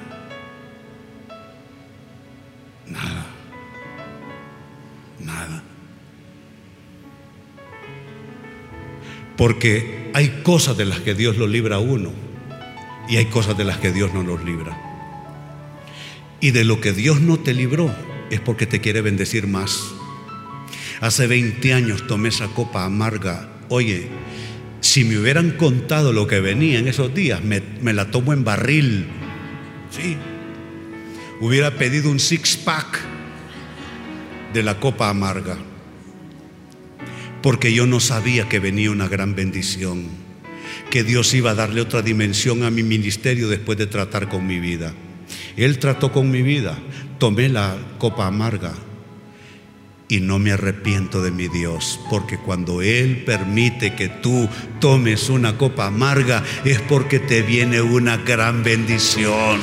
[2.87, 3.27] Nada.
[5.19, 5.63] Nada.
[9.37, 12.30] Porque hay cosas de las que Dios lo libra a uno
[13.11, 14.79] y hay cosas de las que Dios no los libra.
[16.41, 17.93] Y de lo que Dios no te libró
[18.31, 19.83] es porque te quiere bendecir más.
[21.01, 23.51] Hace 20 años tomé esa copa amarga.
[23.69, 24.09] Oye,
[24.81, 28.45] si me hubieran contado lo que venía en esos días, me, me la tomo en
[28.45, 29.07] barril.
[29.91, 30.17] Sí.
[31.41, 33.01] Hubiera pedido un six pack
[34.55, 35.57] de la copa amarga.
[37.43, 40.20] Porque yo no sabía que venía una gran bendición.
[40.91, 44.59] Que Dios iba a darle otra dimensión a mi ministerio después de tratar con mi
[44.59, 44.93] vida.
[45.57, 46.77] Él trató con mi vida.
[47.19, 48.75] Tomé la copa amarga
[50.09, 54.49] y no me arrepiento de mi Dios, porque cuando Él permite que tú
[54.81, 59.61] tomes una copa amarga es porque te viene una gran bendición.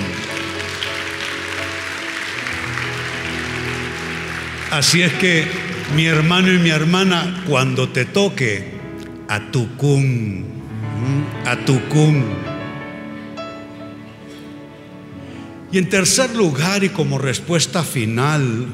[4.71, 5.45] Así es que
[5.95, 8.77] mi hermano y mi hermana, cuando te toque,
[9.27, 10.56] a tu cum,
[11.45, 12.23] a tu cum.
[15.71, 18.67] Y en tercer lugar y como respuesta final,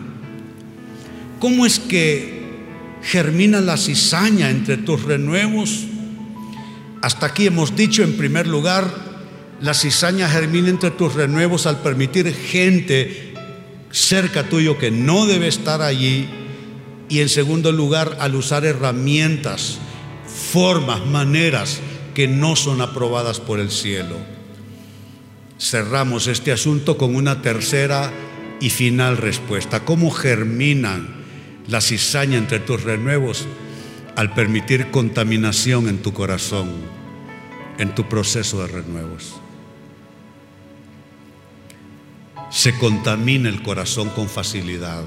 [1.43, 2.41] ¿Cómo es que
[3.01, 5.83] germina la cizaña entre tus renuevos?
[7.01, 8.89] Hasta aquí hemos dicho en primer lugar,
[9.59, 13.33] la cizaña germina entre tus renuevos al permitir gente
[13.91, 16.29] cerca tuyo que no debe estar allí.
[17.09, 19.79] Y en segundo lugar, al usar herramientas,
[20.53, 21.81] formas, maneras
[22.13, 24.17] que no son aprobadas por el cielo.
[25.60, 28.12] Cerramos este asunto con una tercera
[28.60, 29.86] y final respuesta.
[29.86, 31.23] ¿Cómo germinan
[31.67, 33.45] la cizaña entre tus renuevos
[34.15, 36.69] al permitir contaminación en tu corazón,
[37.78, 39.36] en tu proceso de renuevos.
[42.49, 45.04] Se contamina el corazón con facilidad,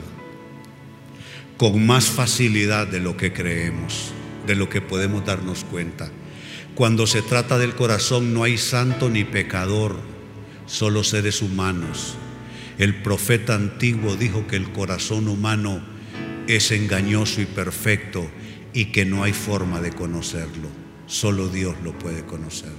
[1.56, 4.12] con más facilidad de lo que creemos,
[4.46, 6.10] de lo que podemos darnos cuenta.
[6.76, 9.96] Cuando se trata del corazón no hay santo ni pecador,
[10.66, 12.16] solo seres humanos.
[12.76, 15.80] El profeta antiguo dijo que el corazón humano
[16.46, 18.30] es engañoso y perfecto
[18.74, 20.68] y que no hay forma de conocerlo.
[21.06, 22.72] Solo Dios lo puede conocer.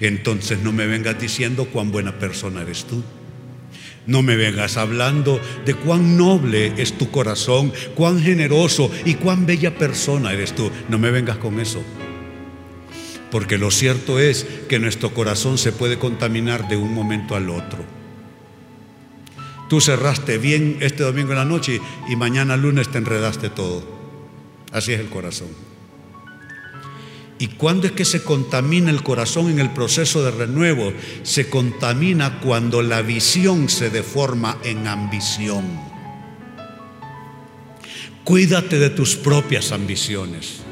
[0.00, 3.04] Entonces no me vengas diciendo cuán buena persona eres tú.
[4.08, 9.78] No me vengas hablando de cuán noble es tu corazón, cuán generoso y cuán bella
[9.78, 10.72] persona eres tú.
[10.88, 11.84] No me vengas con eso.
[13.30, 17.84] Porque lo cierto es que nuestro corazón se puede contaminar de un momento al otro.
[19.68, 23.82] Tú cerraste bien este domingo en la noche y mañana lunes te enredaste todo.
[24.72, 25.48] Así es el corazón.
[27.38, 30.92] ¿Y cuándo es que se contamina el corazón en el proceso de renuevo?
[31.22, 35.64] Se contamina cuando la visión se deforma en ambición.
[38.24, 40.65] Cuídate de tus propias ambiciones.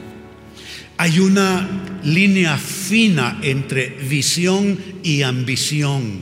[0.96, 1.68] Hay una
[2.04, 6.20] línea fina entre visión y ambición.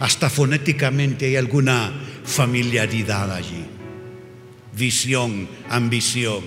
[0.00, 1.92] Hasta fonéticamente hay alguna
[2.24, 3.64] familiaridad allí.
[4.76, 6.42] Visión, ambición,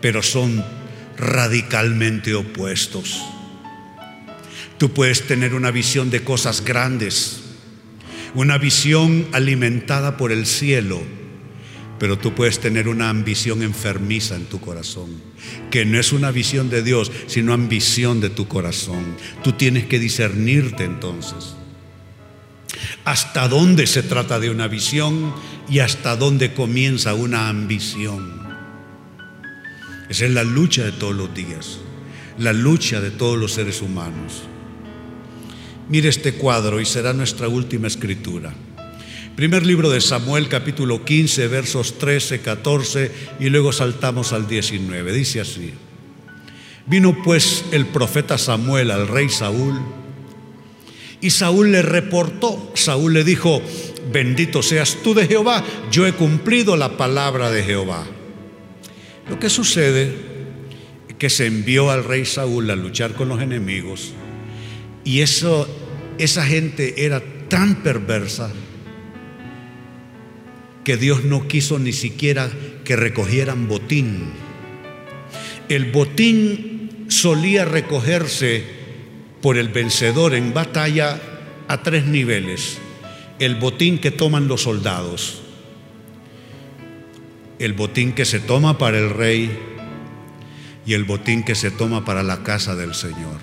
[0.00, 0.64] pero son
[1.16, 3.22] radicalmente opuestos.
[4.78, 7.40] Tú puedes tener una visión de cosas grandes,
[8.34, 11.02] una visión alimentada por el cielo,
[11.98, 15.10] pero tú puedes tener una ambición enfermiza en tu corazón,
[15.70, 19.16] que no es una visión de Dios, sino ambición de tu corazón.
[19.42, 21.56] Tú tienes que discernirte entonces
[23.04, 25.34] hasta dónde se trata de una visión
[25.68, 28.46] y hasta dónde comienza una ambición.
[30.08, 31.78] Esa es la lucha de todos los días,
[32.38, 34.42] la lucha de todos los seres humanos.
[35.88, 38.52] Mire este cuadro y será nuestra última escritura.
[39.36, 45.12] Primer libro de Samuel, capítulo 15, versos 13, 14 y luego saltamos al 19.
[45.12, 45.74] Dice así.
[46.86, 49.78] Vino pues el profeta Samuel al rey Saúl
[51.20, 53.60] y Saúl le reportó, Saúl le dijo,
[54.10, 58.06] bendito seas tú de Jehová, yo he cumplido la palabra de Jehová.
[59.28, 60.14] Lo que sucede
[61.10, 64.14] es que se envió al rey Saúl a luchar con los enemigos
[65.04, 65.68] y eso,
[66.16, 68.50] esa gente era tan perversa
[70.86, 72.48] que Dios no quiso ni siquiera
[72.84, 74.30] que recogieran botín.
[75.68, 78.62] El botín solía recogerse
[79.42, 81.20] por el vencedor en batalla
[81.66, 82.78] a tres niveles.
[83.40, 85.42] El botín que toman los soldados,
[87.58, 89.58] el botín que se toma para el rey
[90.86, 93.40] y el botín que se toma para la casa del Señor.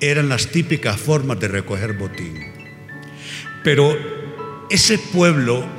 [0.00, 2.34] Eran las típicas formas de recoger botín.
[3.62, 3.96] Pero
[4.70, 5.78] ese pueblo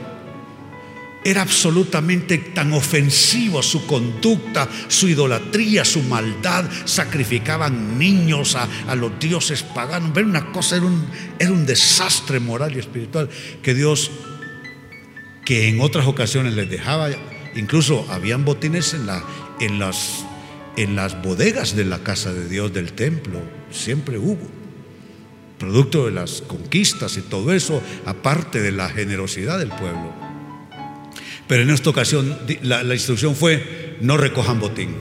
[1.23, 6.65] era absolutamente tan ofensivo su conducta, su idolatría, su maldad.
[6.85, 10.13] Sacrificaban niños a, los dioses paganos.
[10.13, 13.29] Ver una cosa, era un, desastre moral y espiritual
[13.61, 14.09] que Dios,
[15.45, 17.09] que en otras ocasiones les dejaba,
[17.55, 19.77] incluso habían botines en
[20.95, 23.39] las bodegas de la casa de Dios, del templo.
[23.69, 24.61] Siempre hubo.
[25.59, 30.30] Producto de las conquistas y todo eso, aparte de la generosidad del pueblo.
[31.51, 34.95] Pero en esta ocasión la, instrucción fue no recojan botín,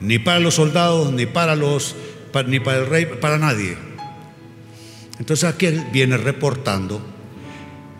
[0.00, 1.94] ni para los soldados, ni para los,
[2.48, 3.76] ni para el rey, para nadie.
[5.20, 7.00] Entonces aquí él viene reportando,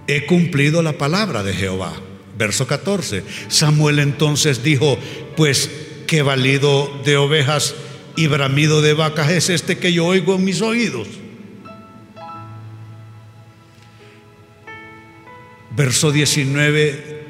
[0.09, 1.93] he cumplido la palabra de Jehová.
[2.37, 3.23] Verso 14.
[3.47, 4.99] Samuel entonces dijo,
[5.37, 5.71] pues
[6.09, 7.77] qué valido de ovejas
[8.17, 11.07] y bramido de vacas es este que yo oigo en mis oídos.
[15.77, 17.24] Verso 19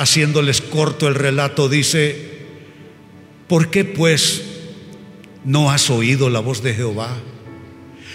[0.00, 2.16] haciéndoles corto el relato, dice,
[3.46, 4.42] ¿por qué pues
[5.44, 7.18] no has oído la voz de Jehová?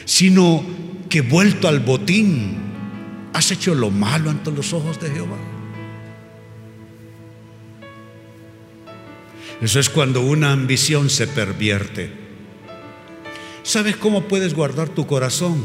[0.03, 0.65] Sino
[1.09, 2.57] que vuelto al botín,
[3.33, 5.37] has hecho lo malo ante los ojos de Jehová.
[9.61, 12.11] Eso es cuando una ambición se pervierte.
[13.61, 15.63] ¿Sabes cómo puedes guardar tu corazón?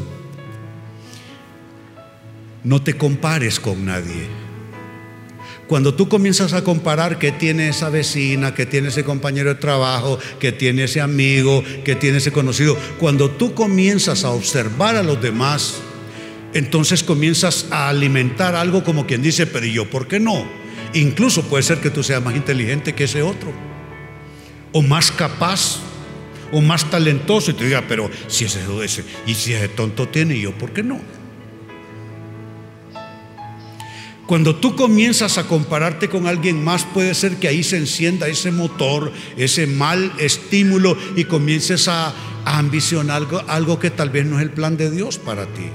[2.63, 4.50] No te compares con nadie.
[5.71, 10.19] Cuando tú comienzas a comparar que tiene esa vecina, que tiene ese compañero de trabajo,
[10.37, 15.21] que tiene ese amigo, que tiene ese conocido, cuando tú comienzas a observar a los
[15.21, 15.77] demás,
[16.53, 20.45] entonces comienzas a alimentar algo como quien dice, pero yo por qué no?
[20.93, 23.53] Incluso puede ser que tú seas más inteligente que ese otro,
[24.73, 25.77] o más capaz,
[26.51, 30.37] o más talentoso, y te diga, pero si ese, ese y si ese tonto tiene,
[30.37, 30.99] yo por qué no?
[34.31, 38.49] Cuando tú comienzas a compararte con alguien más, puede ser que ahí se encienda ese
[38.49, 42.13] motor, ese mal estímulo y comiences a,
[42.45, 45.65] ambicionar algo, algo que tal vez no es el plan de Dios para ti.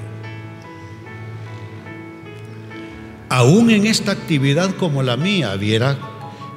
[3.29, 5.99] Aún en esta actividad como la mía, viera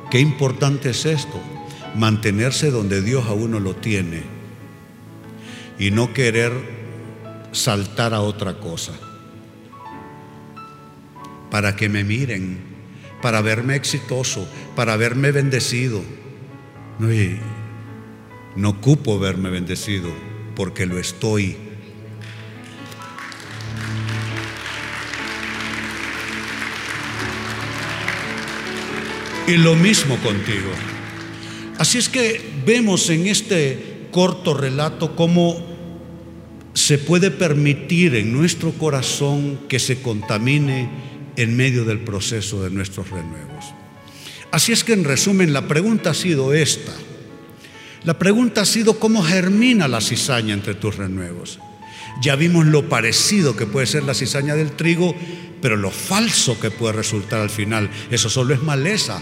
[0.09, 1.37] qué importante es esto,
[1.95, 4.23] mantenerse donde Dios a uno lo tiene
[5.77, 6.53] y no querer
[7.51, 8.93] saltar a otra cosa
[11.51, 12.57] para que me miren,
[13.21, 16.01] para verme exitoso, para verme bendecido.
[16.99, 17.07] No,
[18.55, 20.09] no ocupo verme bendecido
[20.55, 21.55] porque lo estoy.
[29.47, 30.69] Y lo mismo contigo.
[31.79, 35.65] Así es que vemos en este corto relato cómo
[36.73, 40.89] se puede permitir en nuestro corazón que se contamine
[41.39, 43.73] en medio del proceso de nuestros renuevos.
[44.51, 46.91] Así es que en resumen la pregunta ha sido esta.
[48.03, 51.59] La pregunta ha sido cómo germina la cizaña entre tus renuevos.
[52.21, 55.15] Ya vimos lo parecido que puede ser la cizaña del trigo,
[55.61, 57.89] pero lo falso que puede resultar al final.
[58.11, 59.21] Eso solo es maleza.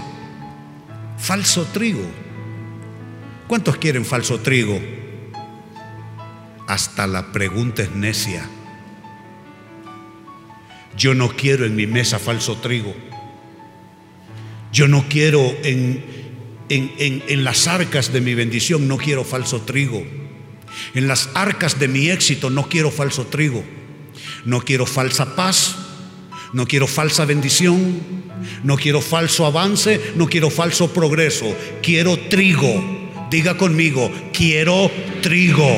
[1.20, 2.06] Falso trigo.
[3.48, 4.82] ¿Cuántos quieren falso trigo?
[6.66, 8.50] Hasta la pregunta es necia.
[10.98, 12.94] Yo no quiero en mi mesa falso trigo.
[14.74, 16.04] Yo no quiero en,
[16.70, 20.04] en, las arcas de mi bendición, no quiero falso trigo.
[20.94, 23.64] En las arcas de mi éxito no quiero falso trigo.
[24.44, 25.76] No quiero falsa paz,
[26.54, 28.00] no quiero falsa bendición,
[28.64, 31.56] no quiero falso avance, no quiero falso progreso.
[31.82, 32.98] Quiero trigo.
[33.30, 34.90] Diga conmigo, quiero
[35.22, 35.70] trigo.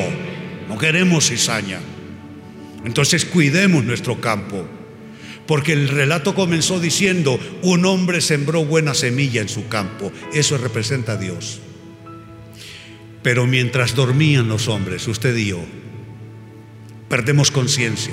[0.68, 1.80] No queremos cizaña.
[2.84, 4.79] Entonces cuidemos nuestro campo.
[5.50, 10.12] Porque el relato comenzó diciendo, un hombre sembró buena semilla en su campo.
[10.32, 11.58] Eso representa a Dios.
[13.24, 15.58] Pero mientras dormían los hombres, usted y yo,
[17.08, 18.12] perdemos conciencia,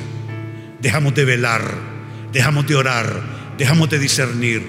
[0.82, 1.76] dejamos de velar,
[2.34, 3.22] dejamos de orar,
[3.56, 4.64] dejamos de discernir.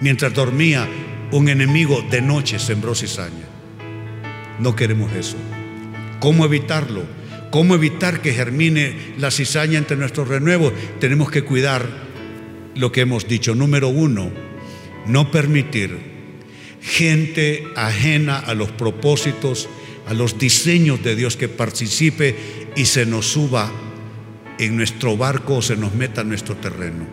[0.00, 0.88] Mientras dormía,
[1.30, 3.50] un enemigo de noche sembró cizaña.
[4.60, 5.36] No queremos eso.
[6.20, 7.02] ¿Cómo evitarlo?
[7.50, 10.72] ¿Cómo evitar que germine la cizaña entre nuestros renuevos?
[11.00, 11.84] Tenemos que cuidar
[12.76, 13.54] lo que hemos dicho.
[13.54, 14.30] Número uno,
[15.06, 15.98] no permitir
[16.80, 19.68] gente ajena a los propósitos,
[20.06, 22.36] a los diseños de Dios que participe
[22.76, 23.70] y se nos suba
[24.58, 27.06] en nuestro barco o se nos meta en nuestro terreno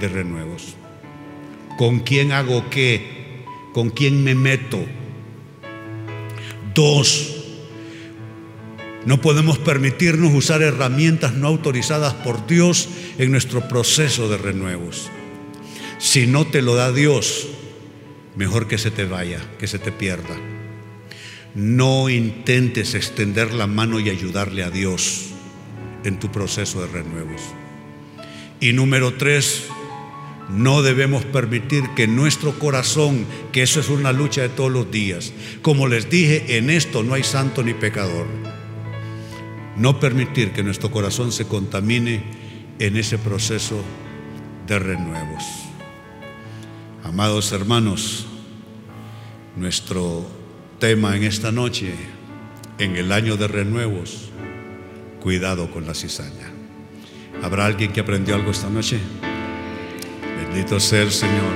[0.00, 0.74] de renuevos.
[1.78, 3.44] ¿Con quién hago qué?
[3.72, 4.84] ¿Con quién me meto?
[6.74, 7.39] Dos,
[9.06, 12.88] no podemos permitirnos usar herramientas no autorizadas por Dios
[13.18, 15.10] en nuestro proceso de renuevos.
[15.98, 17.48] Si no te lo da Dios,
[18.36, 20.36] mejor que se te vaya, que se te pierda.
[21.54, 25.26] No intentes extender la mano y ayudarle a Dios
[26.04, 27.40] en tu proceso de renuevos.
[28.60, 29.64] Y número tres,
[30.50, 35.32] no debemos permitir que nuestro corazón, que eso es una lucha de todos los días,
[35.62, 38.26] como les dije, en esto no hay santo ni pecador.
[39.80, 42.22] No permitir que nuestro corazón se contamine
[42.78, 43.82] en ese proceso
[44.66, 45.42] de renuevos.
[47.02, 48.26] Amados hermanos,
[49.56, 50.26] nuestro
[50.78, 51.94] tema en esta noche,
[52.76, 54.28] en el año de renuevos,
[55.18, 56.52] cuidado con la cizaña.
[57.42, 58.98] ¿Habrá alguien que aprendió algo esta noche?
[60.42, 61.54] Bendito sea el Señor.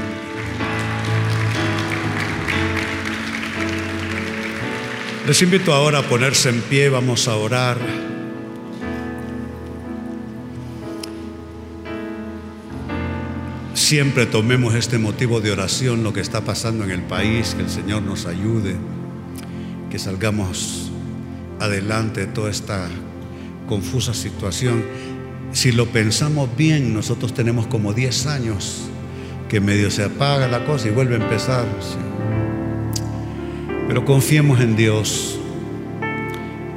[5.27, 8.14] Les invito ahora a ponerse en pie, vamos a orar.
[13.85, 17.69] Siempre tomemos este motivo de oración, lo que está pasando en el país, que el
[17.69, 18.77] Señor nos ayude
[19.91, 20.91] que salgamos
[21.61, 22.89] adelante de toda esta
[23.69, 24.83] confusa situación.
[25.53, 28.87] Si lo pensamos bien, nosotros tenemos como 10 años
[29.51, 31.67] que medio se apaga la cosa y vuelve a empezar.
[33.87, 35.39] Pero confiemos en Dios,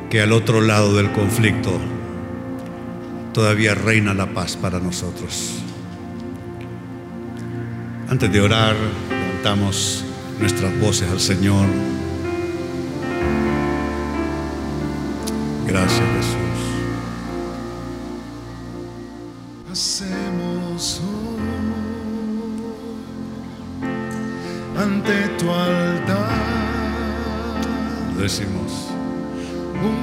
[0.09, 1.71] que al otro lado del conflicto
[3.31, 5.63] todavía reina la paz para nosotros.
[8.09, 8.75] Antes de orar,
[9.09, 10.03] levantamos
[10.39, 11.67] nuestras voces al Señor.
[15.67, 16.37] Gracias Jesús.
[19.71, 21.01] Hacemos
[24.77, 26.29] ante tu altar.
[28.17, 28.87] Decimos.
[29.83, 29.97] Un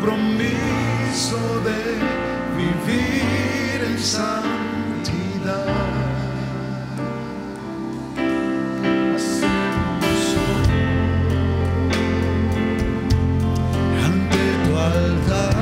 [0.00, 1.80] compromiso de
[2.56, 5.95] vivir en santidad.
[14.96, 15.55] Alter.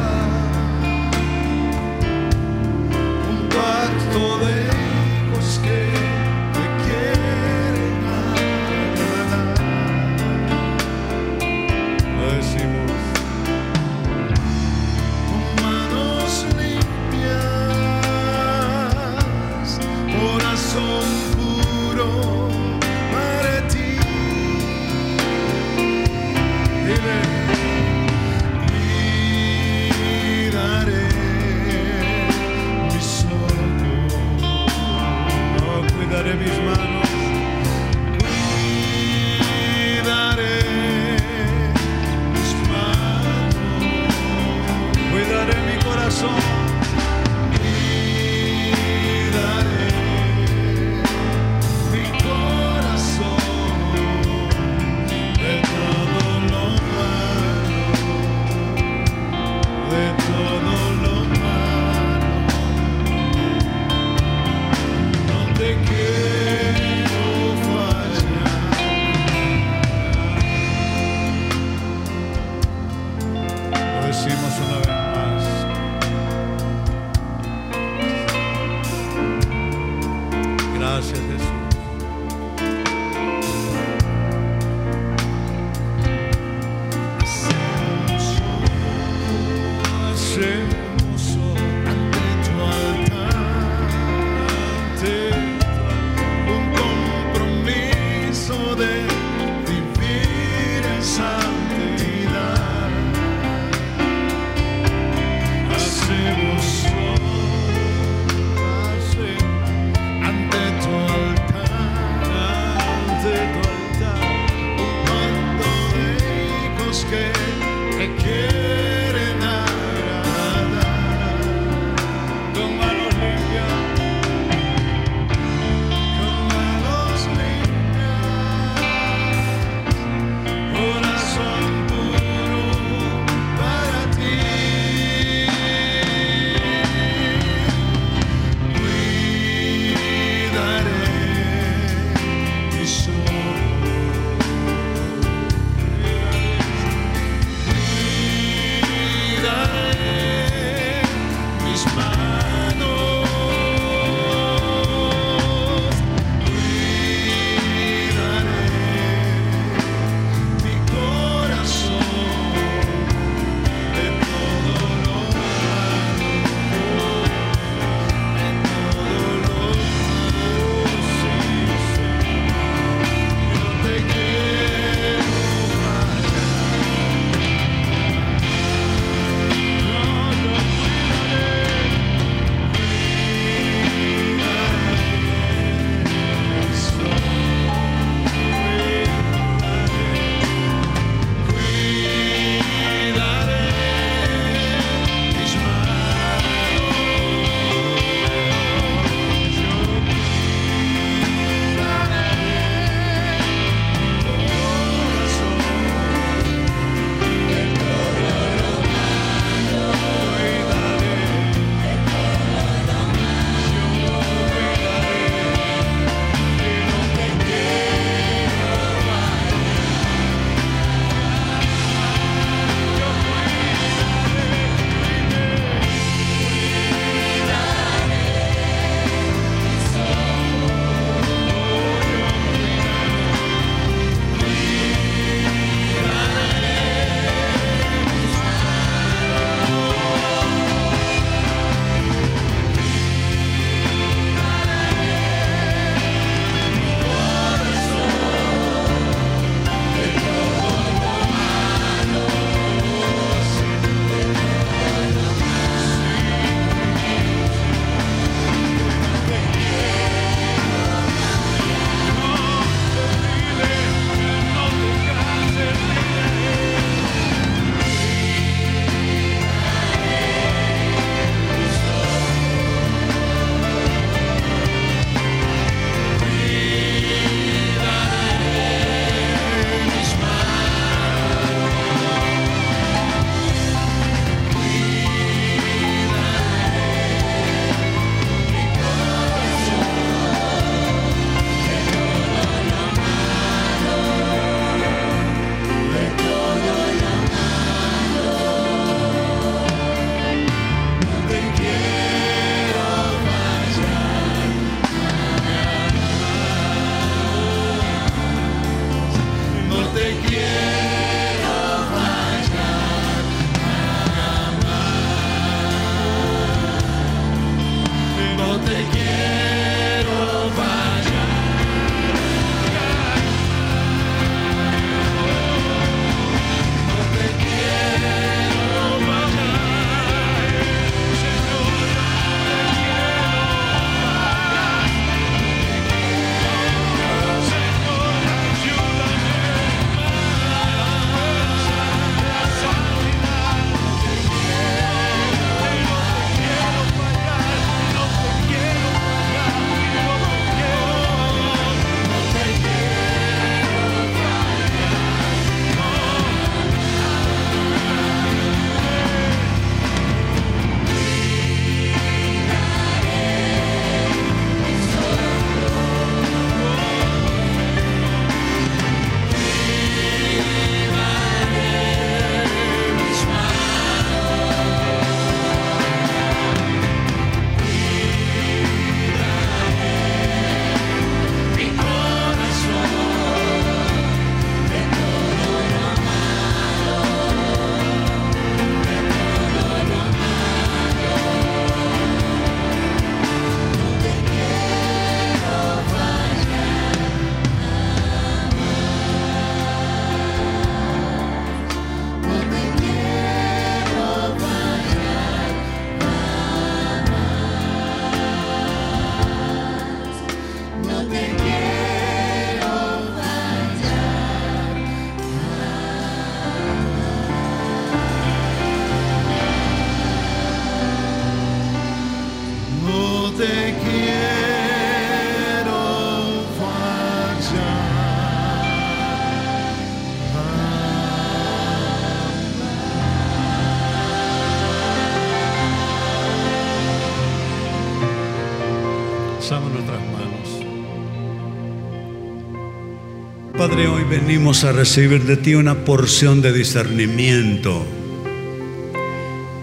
[444.20, 447.84] Venimos a recibir de ti una porción de discernimiento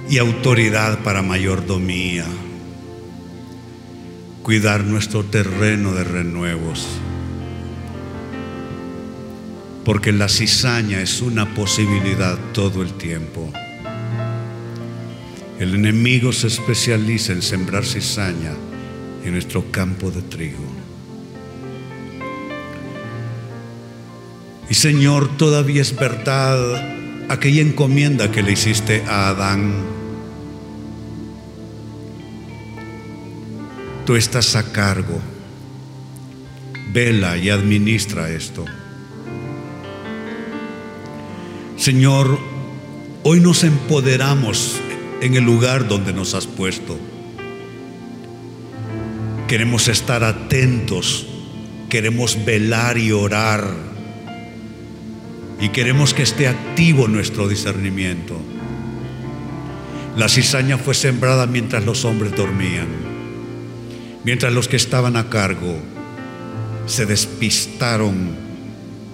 [0.09, 2.25] y autoridad para mayordomía.
[4.43, 6.85] Cuidar nuestro terreno de renuevos.
[9.85, 13.53] Porque la cizaña es una posibilidad todo el tiempo.
[15.59, 18.51] El enemigo se especializa en sembrar cizaña
[19.23, 20.90] en nuestro campo de trigo.
[24.72, 29.74] Y Señor, todavía es verdad aquella encomienda que le hiciste a Adán.
[34.05, 35.19] Tú estás a cargo.
[36.93, 38.63] Vela y administra esto.
[41.76, 42.39] Señor,
[43.24, 44.80] hoy nos empoderamos
[45.22, 46.97] en el lugar donde nos has puesto.
[49.49, 51.28] Queremos estar atentos,
[51.89, 53.90] queremos velar y orar
[55.62, 58.36] y queremos que esté activo nuestro discernimiento.
[60.18, 62.88] La cizaña fue sembrada mientras los hombres dormían,
[64.26, 65.78] mientras los que estaban a cargo
[66.88, 68.36] se despistaron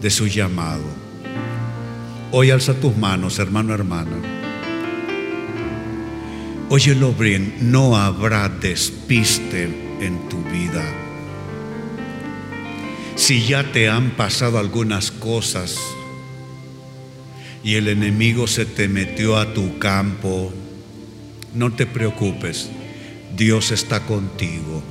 [0.02, 0.86] de su llamado.
[2.32, 4.16] Hoy alza tus manos, hermano, hermana.
[6.70, 9.66] Óyelo bien, no habrá despiste
[10.00, 10.84] en tu vida.
[13.16, 15.78] Si ya te han pasado algunas cosas
[17.64, 20.54] y el enemigo se te metió a tu campo,
[21.54, 22.70] no te preocupes,
[23.36, 24.84] Dios está contigo.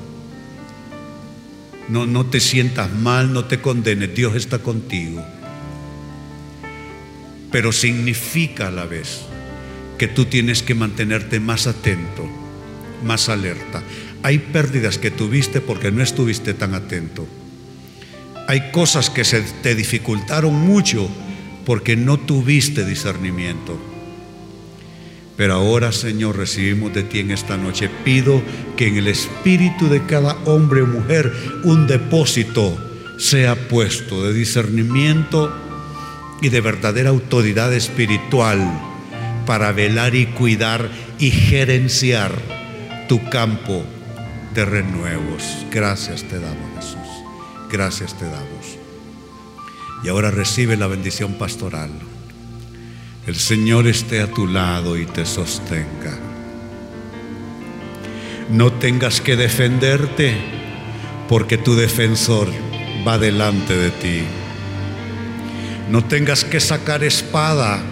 [1.89, 5.25] No, no te sientas mal, no te condenes, Dios está contigo.
[7.53, 9.23] Pero significa a la vez
[9.99, 12.29] que tú tienes que mantenerte más atento,
[13.05, 13.83] más alerta.
[14.23, 17.27] Hay pérdidas que tuviste porque no estuviste tan atento.
[18.49, 21.09] Hay cosas que se te dificultaron mucho
[21.67, 23.77] porque no tuviste discernimiento.
[25.37, 27.91] Pero ahora, Señor, recibimos de ti en esta noche.
[28.05, 28.41] Pido
[28.77, 31.31] que en el espíritu de cada hombre o mujer
[31.64, 32.79] un depósito
[33.19, 35.53] sea puesto de discernimiento
[36.41, 38.61] y de verdadera autoridad espiritual
[39.45, 40.89] para velar y cuidar
[41.19, 42.33] y gerenciar
[43.09, 43.85] tu campo
[44.55, 45.67] de renuevos.
[45.71, 47.09] Gracias te damos, Jesús.
[47.71, 48.56] Gracias te damos.
[50.07, 51.91] Y ahora recibe la bendición pastoral.
[53.27, 56.17] El Señor esté a tu lado y te sostenga.
[58.49, 60.37] No tengas que defenderte
[61.29, 62.47] porque tu defensor
[63.05, 64.23] va delante de ti.
[65.91, 67.83] No tengas que sacar espada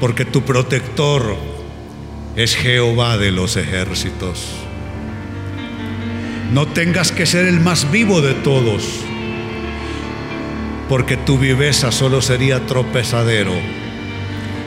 [0.00, 1.36] porque tu protector
[2.34, 4.46] es Jehová de los ejércitos.
[6.50, 9.04] No tengas que ser el más vivo de todos,
[10.88, 13.52] porque tu viveza solo sería tropezadero.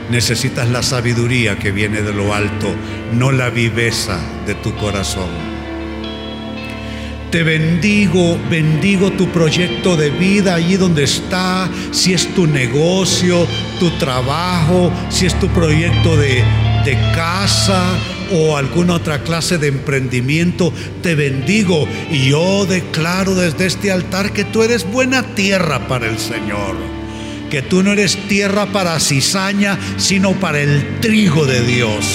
[0.10, 2.76] Necesitas la sabiduría que viene de lo alto,
[3.14, 5.30] no la viveza de tu corazón.
[7.32, 13.48] Te bendigo, bendigo tu proyecto de vida allí donde está, si es tu negocio,
[13.80, 16.44] tu trabajo, si es tu proyecto de,
[16.84, 17.98] de casa
[18.32, 24.44] o alguna otra clase de emprendimiento, te bendigo y yo declaro desde este altar que
[24.44, 26.76] tú eres buena tierra para el Señor,
[27.50, 32.06] que tú no eres tierra para cizaña, sino para el trigo de Dios.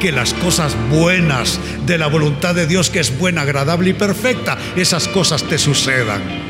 [0.00, 4.58] Que las cosas buenas de la voluntad de Dios, que es buena, agradable y perfecta,
[4.76, 6.43] esas cosas te sucedan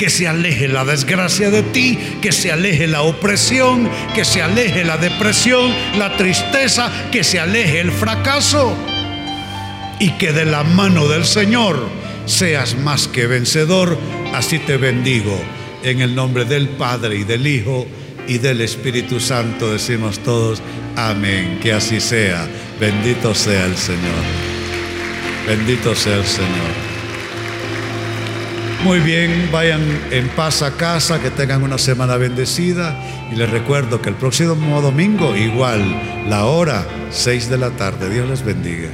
[0.00, 4.82] que se aleje la desgracia de ti, que se aleje la opresión, que se aleje
[4.82, 8.74] la depresión, la tristeza, que se aleje el fracaso
[9.98, 11.86] y que de la mano del Señor
[12.24, 13.98] seas más que vencedor.
[14.32, 15.38] Así te bendigo
[15.82, 17.86] en el nombre del Padre y del Hijo
[18.26, 19.70] y del Espíritu Santo.
[19.70, 20.62] Decimos todos,
[20.96, 22.48] amén, que así sea.
[22.80, 24.24] Bendito sea el Señor.
[25.46, 26.89] Bendito sea el Señor.
[28.84, 32.98] Muy bien, vayan en paz a casa, que tengan una semana bendecida
[33.30, 35.82] y les recuerdo que el próximo domingo igual,
[36.26, 38.08] la hora 6 de la tarde.
[38.08, 38.88] Dios les bendiga.